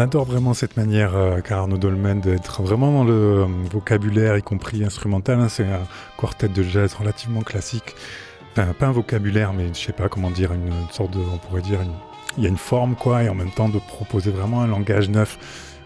Adore 0.00 0.24
vraiment 0.24 0.54
cette 0.54 0.76
manière 0.76 1.14
euh, 1.14 1.40
Dolmen 1.76 2.20
d'être 2.20 2.62
vraiment 2.62 2.92
dans 2.92 3.04
le 3.04 3.12
euh, 3.12 3.46
vocabulaire, 3.70 4.36
y 4.36 4.42
compris 4.42 4.82
instrumental. 4.82 5.38
Hein. 5.38 5.48
c'est 5.48 5.64
un 5.64 5.86
quartet 6.16 6.48
de 6.48 6.62
jazz 6.62 6.94
relativement 6.94 7.42
classique. 7.42 7.94
Enfin, 8.52 8.72
pas 8.72 8.86
un 8.86 8.92
vocabulaire, 8.92 9.52
mais 9.52 9.68
je 9.68 9.78
sais 9.78 9.92
pas 9.92 10.08
comment 10.08 10.30
dire, 10.30 10.52
une, 10.52 10.72
sorte 10.90 11.12
de, 11.12 11.20
on 11.20 11.38
pourrait 11.38 11.62
dire, 11.62 11.80
il 12.36 12.42
y 12.42 12.46
a 12.46 12.48
une 12.48 12.56
forme 12.56 12.96
quoi, 12.96 13.22
et 13.22 13.28
en 13.28 13.34
même 13.34 13.50
temps 13.50 13.68
de 13.68 13.78
proposer 13.78 14.30
vraiment 14.30 14.62
un 14.62 14.66
langage 14.66 15.08
neuf 15.08 15.38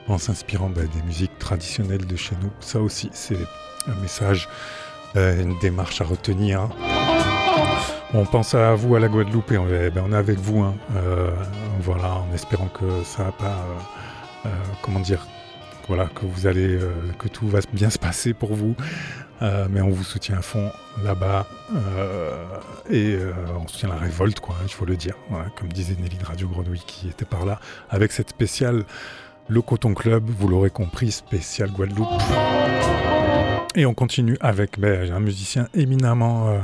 en 0.08 0.16
s'inspirant 0.16 0.70
bah, 0.70 0.82
des 0.82 1.02
musiques 1.02 1.38
traditionnelles 1.38 2.06
de 2.06 2.16
chez 2.16 2.36
nous. 2.42 2.50
Ça 2.60 2.80
aussi, 2.80 3.10
c'est 3.12 3.38
un 3.86 4.00
message, 4.00 4.48
euh, 5.16 5.42
une 5.42 5.58
démarche 5.58 6.00
à 6.00 6.04
retenir. 6.04 6.70
On 8.14 8.24
pense 8.24 8.54
à 8.54 8.74
vous 8.74 8.94
à 8.94 9.00
la 9.00 9.08
Guadeloupe 9.08 9.50
et 9.52 9.58
on, 9.58 9.66
eh 9.68 9.90
ben, 9.90 10.12
est 10.12 10.16
avec 10.16 10.38
vous. 10.38 10.60
Hein. 10.60 10.74
voilà, 11.80 12.14
en 12.14 12.32
espérant 12.32 12.68
que 12.68 13.02
ça 13.04 13.24
n'a 13.24 13.32
pas 13.32 13.56
euh, 14.46 14.48
comment 14.82 15.00
dire, 15.00 15.26
voilà, 15.88 16.06
que 16.06 16.26
vous 16.26 16.46
allez, 16.46 16.76
euh, 16.76 16.92
que 17.18 17.28
tout 17.28 17.48
va 17.48 17.60
bien 17.72 17.90
se 17.90 17.98
passer 17.98 18.34
pour 18.34 18.54
vous. 18.54 18.74
Euh, 19.42 19.66
mais 19.68 19.80
on 19.80 19.90
vous 19.90 20.04
soutient 20.04 20.38
à 20.38 20.42
fond 20.42 20.70
là-bas 21.02 21.46
et 22.88 23.18
on 23.58 23.66
soutient 23.66 23.88
la 23.88 23.96
révolte, 23.96 24.38
quoi, 24.40 24.54
il 24.62 24.72
faut 24.72 24.84
le 24.84 24.96
dire. 24.96 25.14
comme 25.56 25.72
disait 25.72 25.96
Nelly 26.00 26.16
de 26.16 26.24
Radio 26.24 26.48
Grenouille 26.48 26.84
qui 26.86 27.08
était 27.08 27.24
par 27.24 27.44
là, 27.44 27.58
avec 27.90 28.12
cette 28.12 28.30
spéciale 28.30 28.84
Le 29.48 29.60
Coton 29.60 29.92
Club, 29.92 30.24
vous 30.28 30.46
l'aurez 30.46 30.70
compris, 30.70 31.10
spécial 31.10 31.70
Guadeloupe. 31.70 32.08
Et 33.74 33.86
on 33.86 33.94
continue 33.94 34.38
avec 34.40 34.78
ben, 34.78 35.12
un 35.12 35.20
musicien 35.20 35.66
éminemment 35.74 36.56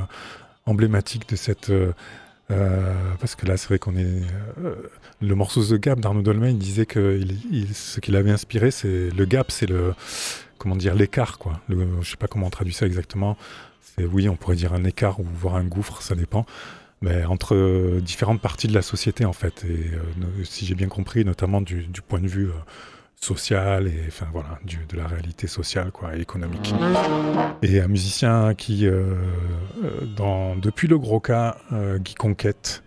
emblématique 0.67 1.29
de 1.29 1.37
cette 1.37 1.71
euh, 2.51 3.15
parce 3.21 3.35
que 3.35 3.47
là, 3.47 3.57
c'est 3.57 3.69
vrai 3.69 3.79
qu'on 3.79 3.97
est. 3.97 4.23
Euh, 4.65 4.75
le 5.21 5.35
morceau 5.35 5.63
The 5.63 5.81
Gap 5.81 6.01
d'Arnaud 6.01 6.23
Dolmen, 6.23 6.57
il 6.57 6.59
disait 6.59 6.87
que 6.87 7.21
ce 7.73 8.01
qu'il 8.01 8.17
avait 8.17 8.31
inspiré, 8.31 8.71
c'est 8.71 9.11
le 9.11 9.25
gap, 9.25 9.51
c'est 9.51 9.67
le. 9.67 9.95
Comment 10.59 10.77
dire, 10.77 10.95
l'écart, 10.95 11.39
quoi. 11.39 11.61
Le, 11.69 11.87
je 12.03 12.11
sais 12.11 12.17
pas 12.17 12.27
comment 12.27 12.47
on 12.47 12.51
traduit 12.51 12.75
ça 12.75 12.87
exactement. 12.87 13.37
C'est, 13.81 14.05
oui, 14.05 14.29
on 14.29 14.37
pourrait 14.37 14.57
dire 14.57 14.75
un 14.75 14.85
écart 14.85 15.21
ou 15.21 15.25
voir 15.25 15.57
un 15.57 15.65
gouffre, 15.65 16.03
ça 16.03 16.15
dépend. 16.15 16.45
Mais 17.03 17.25
entre 17.25 18.01
différentes 18.01 18.43
parties 18.43 18.69
de 18.69 18.75
la 18.75 18.83
société, 18.83 19.25
en 19.25 19.33
fait. 19.33 19.65
Et 19.65 19.95
euh, 19.95 20.45
si 20.45 20.67
j'ai 20.67 20.75
bien 20.75 20.89
compris, 20.89 21.25
notamment 21.25 21.61
du 21.61 21.87
point 22.07 22.21
de 22.21 22.29
vue 22.29 22.51
social 23.21 23.87
et 23.87 24.05
enfin 24.09 24.27
voilà 24.33 24.59
de 24.65 24.97
la 24.97 25.07
réalité 25.07 25.47
sociale 25.47 25.93
quoi 25.93 26.17
et 26.17 26.21
économique. 26.21 26.75
Et 27.63 27.81
un 27.81 27.89
musicien 27.89 28.55
qui 28.55 28.87
euh, 28.87 29.15
euh, 29.85 30.55
depuis 30.57 30.89
le 30.89 30.99
gros 30.99 31.21
cas 31.21 31.59
euh, 31.73 31.99
Guy 31.99 32.15
Conquête 32.15 32.83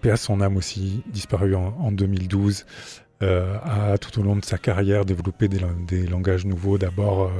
paix 0.00 0.10
à 0.10 0.16
son 0.16 0.40
âme 0.40 0.56
aussi 0.56 1.02
disparu 1.06 1.56
en, 1.56 1.90
2012 1.90 2.66
a 3.20 3.98
tout 3.98 4.20
au 4.20 4.22
long 4.22 4.36
de 4.36 4.44
sa 4.44 4.56
carrière 4.56 5.04
développé 5.04 5.48
des, 5.48 5.60
des 5.88 6.06
langages 6.06 6.44
nouveaux. 6.44 6.78
D'abord 6.78 7.32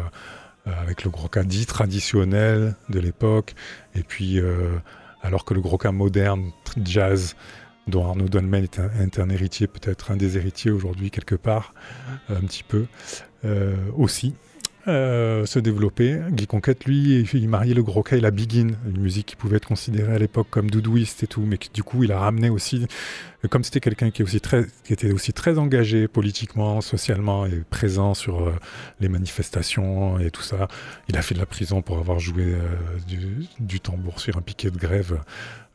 avec 0.67 1.05
le 1.05 1.11
gros 1.11 1.29
cas 1.29 1.45
dit 1.45 1.67
traditionnel 1.67 2.75
de 2.89 2.99
l'époque 2.99 3.55
et 3.95 4.03
puis 4.03 4.41
alors 5.23 5.45
que 5.45 5.55
le 5.55 5.61
gros 5.61 5.79
cas 5.79 5.93
moderne 5.93 6.51
jazz 6.83 7.37
dont 7.87 8.07
Arnaud 8.07 8.29
Dolmen 8.29 8.65
est 8.65 9.19
un, 9.19 9.29
héritier, 9.29 9.67
peut-être 9.67 10.11
un 10.11 10.17
des 10.17 10.37
héritiers 10.37 10.71
aujourd'hui 10.71 11.11
quelque 11.11 11.35
part, 11.35 11.75
un 12.29 12.41
petit 12.41 12.63
peu 12.63 12.87
euh, 13.45 13.75
aussi. 13.97 14.35
Euh, 14.89 15.47
se 15.47 15.61
développer. 15.61 16.19
Guy 16.31 16.49
Conquête, 16.49 16.85
lui, 16.87 17.23
il 17.35 17.49
mariait 17.49 17.75
le 17.75 17.85
gros 17.85 18.03
et 18.11 18.21
la 18.21 18.33
Begin, 18.33 18.71
une 18.85 19.01
musique 19.01 19.27
qui 19.27 19.37
pouvait 19.37 19.59
être 19.59 19.69
considérée 19.69 20.13
à 20.13 20.19
l'époque 20.19 20.49
comme 20.51 20.71
doudouiste 20.71 21.23
et 21.23 21.29
tout, 21.29 21.43
mais 21.43 21.57
qui, 21.57 21.71
du 21.71 21.85
coup, 21.85 22.03
il 22.03 22.11
a 22.11 22.19
ramené 22.19 22.51
aussi, 22.51 22.87
comme 23.49 23.63
c'était 23.63 23.79
quelqu'un 23.79 24.11
qui, 24.11 24.23
était 24.23 25.13
aussi 25.13 25.33
très 25.33 25.59
engagé 25.59 26.09
politiquement, 26.09 26.81
socialement 26.81 27.47
et 27.47 27.63
présent 27.71 28.15
sur 28.15 28.49
euh, 28.49 28.55
les 28.99 29.09
manifestations 29.09 30.19
et 30.19 30.33
tout 30.33 30.43
ça, 30.43 30.67
il 31.09 31.17
a 31.17 31.23
fait 31.23 31.35
de 31.35 31.41
la 31.41 31.47
prison 31.47 31.81
pour 31.81 31.99
avoir 31.99 32.19
joué 32.19 32.57
du, 33.61 33.79
tambour 33.79 34.19
sur 34.19 34.37
un 34.37 34.43
piquet 34.43 34.71
de 34.71 34.79
grève 34.79 35.21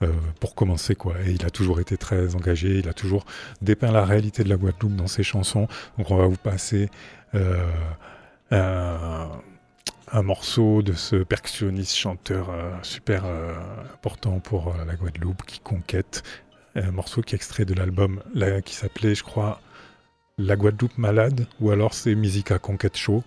euh, 0.04 0.12
pour 0.40 0.54
commencer 0.54 0.94
quoi. 0.94 1.16
Et 1.26 1.32
il 1.32 1.44
a 1.44 1.50
toujours 1.50 1.80
été 1.80 1.98
très 1.98 2.36
engagé, 2.36 2.78
il 2.78 2.88
a 2.88 2.94
toujours 2.94 3.26
dépeint 3.64 3.92
la 3.92 4.06
réalité 4.06 4.44
de 4.44 4.50
la 4.50 4.56
Guadeloupe 4.56 4.96
dans 4.96 5.08
ses 5.08 5.24
chansons. 5.24 5.68
Donc 5.98 6.12
on 6.12 6.18
va 6.18 6.28
vous 6.28 6.38
passer 6.38 6.90
euh, 7.34 7.58
un, 8.52 9.30
morceau 10.24 10.82
de 10.82 10.94
ce 10.94 11.18
percussionniste 11.18 11.96
chanteur 11.96 12.50
euh, 12.50 12.72
super 12.82 13.26
important 13.94 14.40
pour 14.40 14.76
la 14.86 14.96
Guadeloupe 14.96 15.44
qui 15.46 15.60
conquête 15.60 16.24
un 16.76 16.92
morceau 16.92 17.22
qui 17.22 17.36
est 17.36 17.38
extrait 17.38 17.66
de 17.66 17.74
l'album 17.74 18.22
qui 18.64 18.76
s'appelait, 18.76 19.16
je 19.16 19.24
crois, 19.24 19.62
La 20.38 20.56
Guadeloupe 20.56 20.98
Malade, 20.98 21.48
ou 21.60 21.72
alors 21.72 21.94
c'est 21.94 22.14
Musica 22.16 22.60
Conquête 22.60 22.98
Show. 22.98 23.24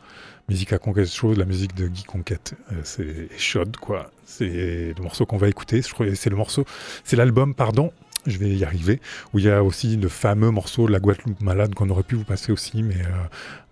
Musica 0.48 0.78
Conquête 0.78 1.08
Show, 1.08 1.34
la 1.34 1.44
musique 1.44 1.74
de 1.74 1.86
Guy 1.86 2.02
Conquête. 2.02 2.54
Euh, 2.72 2.80
c'est 2.82 3.28
chaude, 3.38 3.76
quoi. 3.76 4.10
C'est 4.24 4.94
le 4.96 5.02
morceau 5.02 5.26
qu'on 5.26 5.36
va 5.36 5.48
écouter. 5.48 5.80
C'est 5.82 6.30
le 6.30 6.36
morceau, 6.36 6.64
c'est 7.04 7.16
l'album, 7.16 7.54
pardon, 7.54 7.92
je 8.26 8.38
vais 8.38 8.50
y 8.50 8.64
arriver, 8.64 9.00
où 9.32 9.38
il 9.38 9.44
y 9.44 9.50
a 9.50 9.62
aussi 9.62 9.96
le 9.96 10.08
fameux 10.08 10.50
morceau 10.50 10.86
La 10.86 10.98
Guadeloupe 10.98 11.40
Malade 11.40 11.74
qu'on 11.74 11.88
aurait 11.90 12.02
pu 12.02 12.14
vous 12.14 12.24
passer 12.24 12.52
aussi, 12.52 12.82
mais 12.82 13.00
euh, 13.00 13.08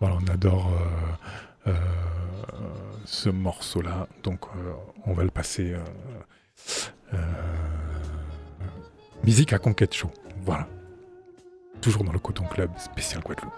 voilà, 0.01 0.17
on 0.21 0.33
adore 0.33 0.73
euh, 1.67 1.71
euh, 1.71 1.75
ce 3.05 3.29
morceau-là, 3.29 4.07
donc 4.23 4.41
on 5.07 5.13
va 5.13 5.25
le 5.25 5.31
passer. 5.31 5.75
musique 9.25 9.53
à 9.53 9.59
Conquête 9.59 9.95
Show, 9.95 10.11
voilà. 10.45 10.67
Toujours 11.81 12.05
dans 12.05 12.13
le 12.13 12.19
Coton 12.19 12.45
Club, 12.45 12.71
spécial 12.79 13.23
Guadeloupe. 13.23 13.53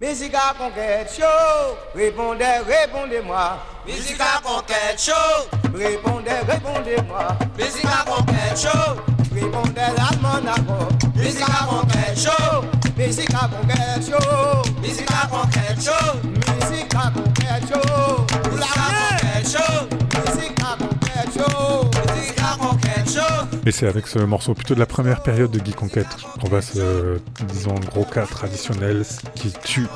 Musique 0.00 0.34
à 0.34 0.54
conquête 0.56 1.12
chaud, 1.12 1.76
répondez, 1.92 2.44
répondez-moi. 2.68 3.58
Musique 3.84 4.20
à 4.20 4.40
conquête 4.40 4.96
chaud, 4.96 5.48
répondez, 5.74 6.30
répondez-moi. 6.46 7.36
Musique 7.58 7.84
à 7.84 8.04
conquête 8.08 8.56
chaud, 8.56 9.17
répondez 9.40 9.80
à 9.80 10.10
mon 10.20 10.46
accord. 10.46 10.88
Musique 11.14 11.42
à 11.42 11.66
conquête 11.66 12.18
chaud, 12.18 12.64
musique 12.96 13.34
à 13.34 13.48
conquête 13.48 14.04
chaud, 14.06 14.62
musique 14.82 15.10
à 15.10 15.26
conquête 15.26 15.82
chaud, 15.82 16.18
musique 16.22 16.94
à 16.94 17.10
conquête 17.10 17.68
chaud. 17.68 18.26
Musique 18.50 18.72
à 18.72 18.98
conquête 18.98 19.46
chaud, 19.46 19.88
musique 20.26 20.60
à 20.60 20.76
conquête 20.76 21.32
chaud, 21.34 21.90
musique 22.14 22.40
à 22.40 22.56
conquête 22.58 23.10
chaud. 23.10 23.58
Et 23.66 23.72
c'est 23.72 23.86
avec 23.86 24.06
ce 24.06 24.18
morceau 24.20 24.54
plutôt 24.54 24.74
de 24.74 24.80
la 24.80 24.86
première 24.86 25.22
période 25.22 25.50
de 25.50 25.58
Guy 25.58 25.72
Conquête. 25.72 26.06
Qu'on 26.40 26.48
va 26.48 26.62
se, 26.62 27.20
disons, 27.52 27.74
gros 27.90 28.04
cas 28.04 28.26
traditionnel 28.26 29.04
qui 29.34 29.52
tue 29.64 29.86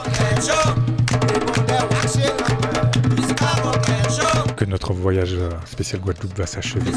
notre 4.73 4.95
voyage 4.95 5.35
euh, 5.35 5.51
spécial 5.67 6.01
Guadeloupe 6.01 6.37
va 6.37 6.47
s'achever. 6.47 6.91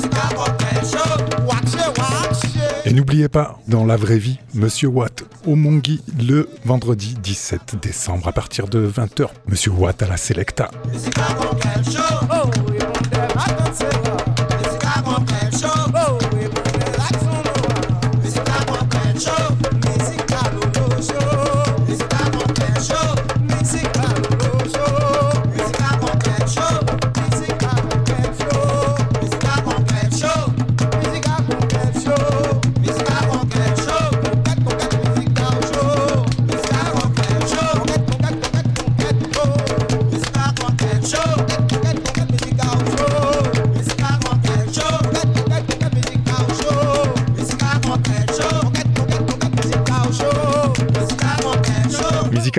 Et 2.86 2.94
n'oubliez 2.94 3.28
pas, 3.28 3.60
dans 3.68 3.86
la 3.86 3.98
vraie 3.98 4.18
vie, 4.18 4.40
Monsieur 4.54 4.88
Watt 4.88 5.24
au 5.46 5.56
Mongi 5.56 6.02
le 6.26 6.50
vendredi 6.64 7.16
17 7.22 7.76
décembre 7.82 8.30
à 8.30 8.32
partir 8.32 8.68
de 8.68 8.88
20h. 8.88 9.28
Monsieur 9.48 9.72
Watt 9.72 10.02
à 10.02 10.08
la 10.08 10.16
Selecta. 10.16 10.72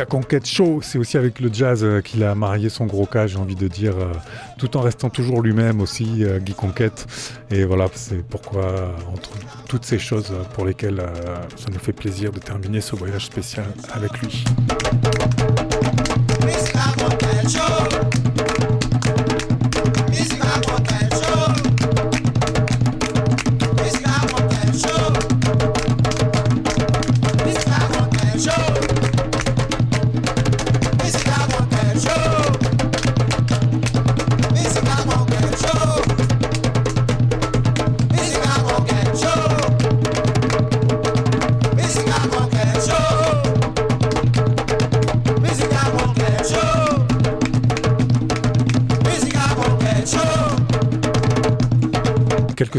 Conquête 0.08 0.46
Show, 0.46 0.80
c'est 0.82 0.98
aussi 0.98 1.16
avec 1.16 1.40
le 1.40 1.52
jazz 1.52 1.82
euh, 1.82 2.00
qu'il 2.00 2.22
a 2.24 2.34
marié 2.34 2.68
son 2.68 2.86
gros 2.86 3.06
cas, 3.06 3.26
j'ai 3.26 3.38
envie 3.38 3.56
de 3.56 3.68
dire, 3.68 3.94
euh, 3.98 4.12
tout 4.58 4.76
en 4.76 4.80
restant 4.80 5.10
toujours 5.10 5.42
lui-même 5.42 5.80
aussi, 5.80 6.24
euh, 6.24 6.38
Guy 6.38 6.54
Conquête. 6.54 7.06
Et 7.50 7.64
voilà, 7.64 7.88
c'est 7.94 8.24
pourquoi, 8.24 8.94
entre 9.12 9.30
toutes 9.68 9.84
ces 9.84 9.98
choses 9.98 10.32
pour 10.54 10.64
lesquelles 10.64 11.02
ça 11.56 11.66
nous 11.72 11.78
fait 11.78 11.92
plaisir 11.92 12.32
de 12.32 12.38
terminer 12.38 12.80
ce 12.80 12.96
voyage 12.96 13.26
spécial 13.26 13.66
avec 13.92 14.12
lui. 14.20 14.44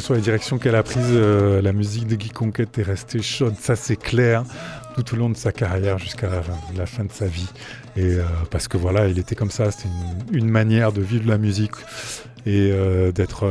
Soit 0.08 0.16
la 0.16 0.22
direction 0.22 0.58
qu'elle 0.58 0.76
a 0.76 0.84
prise, 0.84 1.04
euh, 1.10 1.62
la 1.62 1.74
musique 1.74 2.08
de 2.08 2.16
Guy 2.16 2.30
Conquête 2.30 2.78
est 2.78 2.84
restée 2.84 3.22
chaude, 3.22 3.56
ça 3.60 3.76
c'est 3.76 3.98
clair, 3.98 4.46
tout 4.96 5.14
au 5.14 5.18
long 5.18 5.30
de 5.30 5.36
sa 5.36 5.52
carrière 5.52 6.00
jusqu'à 6.00 6.30
la, 6.78 6.86
fin 6.86 7.04
de 7.04 7.12
sa 7.12 7.26
vie. 7.26 7.50
Et 7.98 8.14
euh, 8.14 8.24
parce 8.50 8.70
que 8.70 8.78
voilà, 8.78 9.10
il 9.10 9.20
était 9.20 9.36
comme 9.36 9.52
ça, 9.52 9.70
c'était 9.70 9.90
une, 10.32 10.50
manière 10.50 10.94
de 10.94 11.02
vivre 11.02 11.28
la 11.28 11.38
musique 11.38 11.74
et 12.46 12.70
euh, 12.72 13.12
d'être 13.12 13.50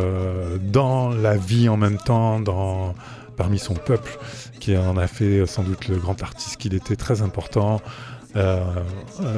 dans 0.62 1.10
la 1.10 1.36
vie 1.36 1.68
en 1.68 1.76
même 1.76 1.98
temps, 1.98 2.40
dans, 2.40 2.94
parmi 3.36 3.58
son 3.58 3.74
peuple, 3.74 4.18
qui 4.58 4.78
en 4.78 4.96
a 4.96 5.08
fait 5.08 5.44
sans 5.44 5.62
doute 5.62 5.88
le 5.88 5.96
grand 5.96 6.22
artiste 6.22 6.56
qu'il 6.56 6.72
était, 6.72 6.96
très 6.96 7.20
important. 7.20 7.82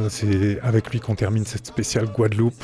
C'est 0.09 0.61
avec 0.63 0.91
lui 0.91 1.01
qu'on 1.01 1.17
termine 1.17 1.45
cette 1.45 1.67
spéciale 1.67 2.07
Guadeloupe. 2.07 2.63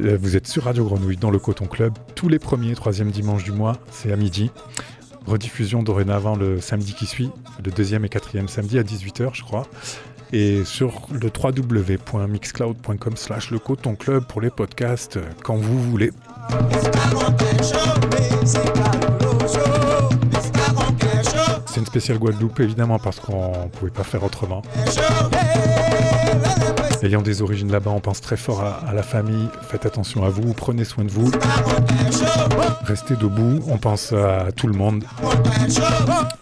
Euh, 0.00 0.16
Vous 0.20 0.36
êtes 0.36 0.46
sur 0.46 0.64
Radio 0.64 0.84
Grenouille 0.84 1.16
dans 1.16 1.30
le 1.30 1.38
Coton 1.38 1.66
Club 1.66 1.92
tous 2.14 2.28
les 2.28 2.38
premiers 2.38 2.70
et 2.70 2.74
troisièmes 2.74 3.10
dimanches 3.10 3.44
du 3.44 3.52
mois, 3.52 3.78
c'est 3.90 4.12
à 4.12 4.16
midi. 4.16 4.50
Rediffusion 5.26 5.82
dorénavant 5.82 6.36
le 6.36 6.60
samedi 6.60 6.94
qui 6.94 7.06
suit, 7.06 7.30
le 7.64 7.70
deuxième 7.70 8.04
et 8.04 8.08
quatrième 8.08 8.48
samedi 8.48 8.78
à 8.78 8.82
18h 8.82 9.30
je 9.34 9.42
crois. 9.42 9.66
Et 10.32 10.64
sur 10.64 11.06
le 11.10 11.30
www.mixcloud.com 11.34 13.16
slash 13.16 13.50
le 13.50 13.58
Coton 13.58 13.94
Club 13.94 14.24
pour 14.24 14.40
les 14.40 14.50
podcasts 14.50 15.16
euh, 15.16 15.22
quand 15.42 15.56
vous 15.56 15.82
voulez. 15.82 16.10
Une 21.78 21.86
spéciale 21.86 22.18
Guadeloupe 22.18 22.58
évidemment 22.58 22.98
parce 22.98 23.20
qu'on 23.20 23.68
pouvait 23.68 23.92
pas 23.92 24.02
faire 24.02 24.24
autrement. 24.24 24.62
Ayant 27.02 27.22
des 27.22 27.40
origines 27.40 27.70
là-bas, 27.70 27.92
on 27.92 28.00
pense 28.00 28.20
très 28.20 28.36
fort 28.36 28.62
à, 28.62 28.80
à 28.88 28.92
la 28.92 29.04
famille. 29.04 29.48
Faites 29.62 29.86
attention 29.86 30.24
à 30.24 30.28
vous, 30.28 30.52
prenez 30.54 30.84
soin 30.84 31.04
de 31.04 31.10
vous. 31.10 31.30
Restez 32.82 33.14
debout, 33.14 33.60
on 33.68 33.78
pense 33.78 34.12
à 34.12 34.50
tout 34.50 34.66
le 34.66 34.72
monde. 34.72 35.04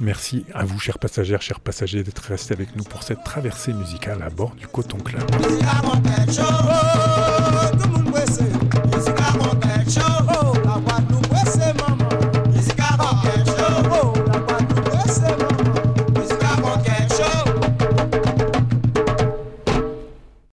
Merci 0.01 0.47
à 0.55 0.64
vous, 0.64 0.78
chers 0.78 0.99
passagères, 0.99 1.43
chers 1.43 1.61
passagers, 1.61 2.03
d'être 2.03 2.22
restés 2.22 2.55
avec 2.55 2.74
nous 2.74 2.84
pour 2.84 3.03
cette 3.03 3.22
traversée 3.22 3.74
musicale 3.74 4.22
à 4.26 4.30
bord 4.30 4.55
du 4.55 4.66
Coton 4.66 4.99
Club. 4.99 5.22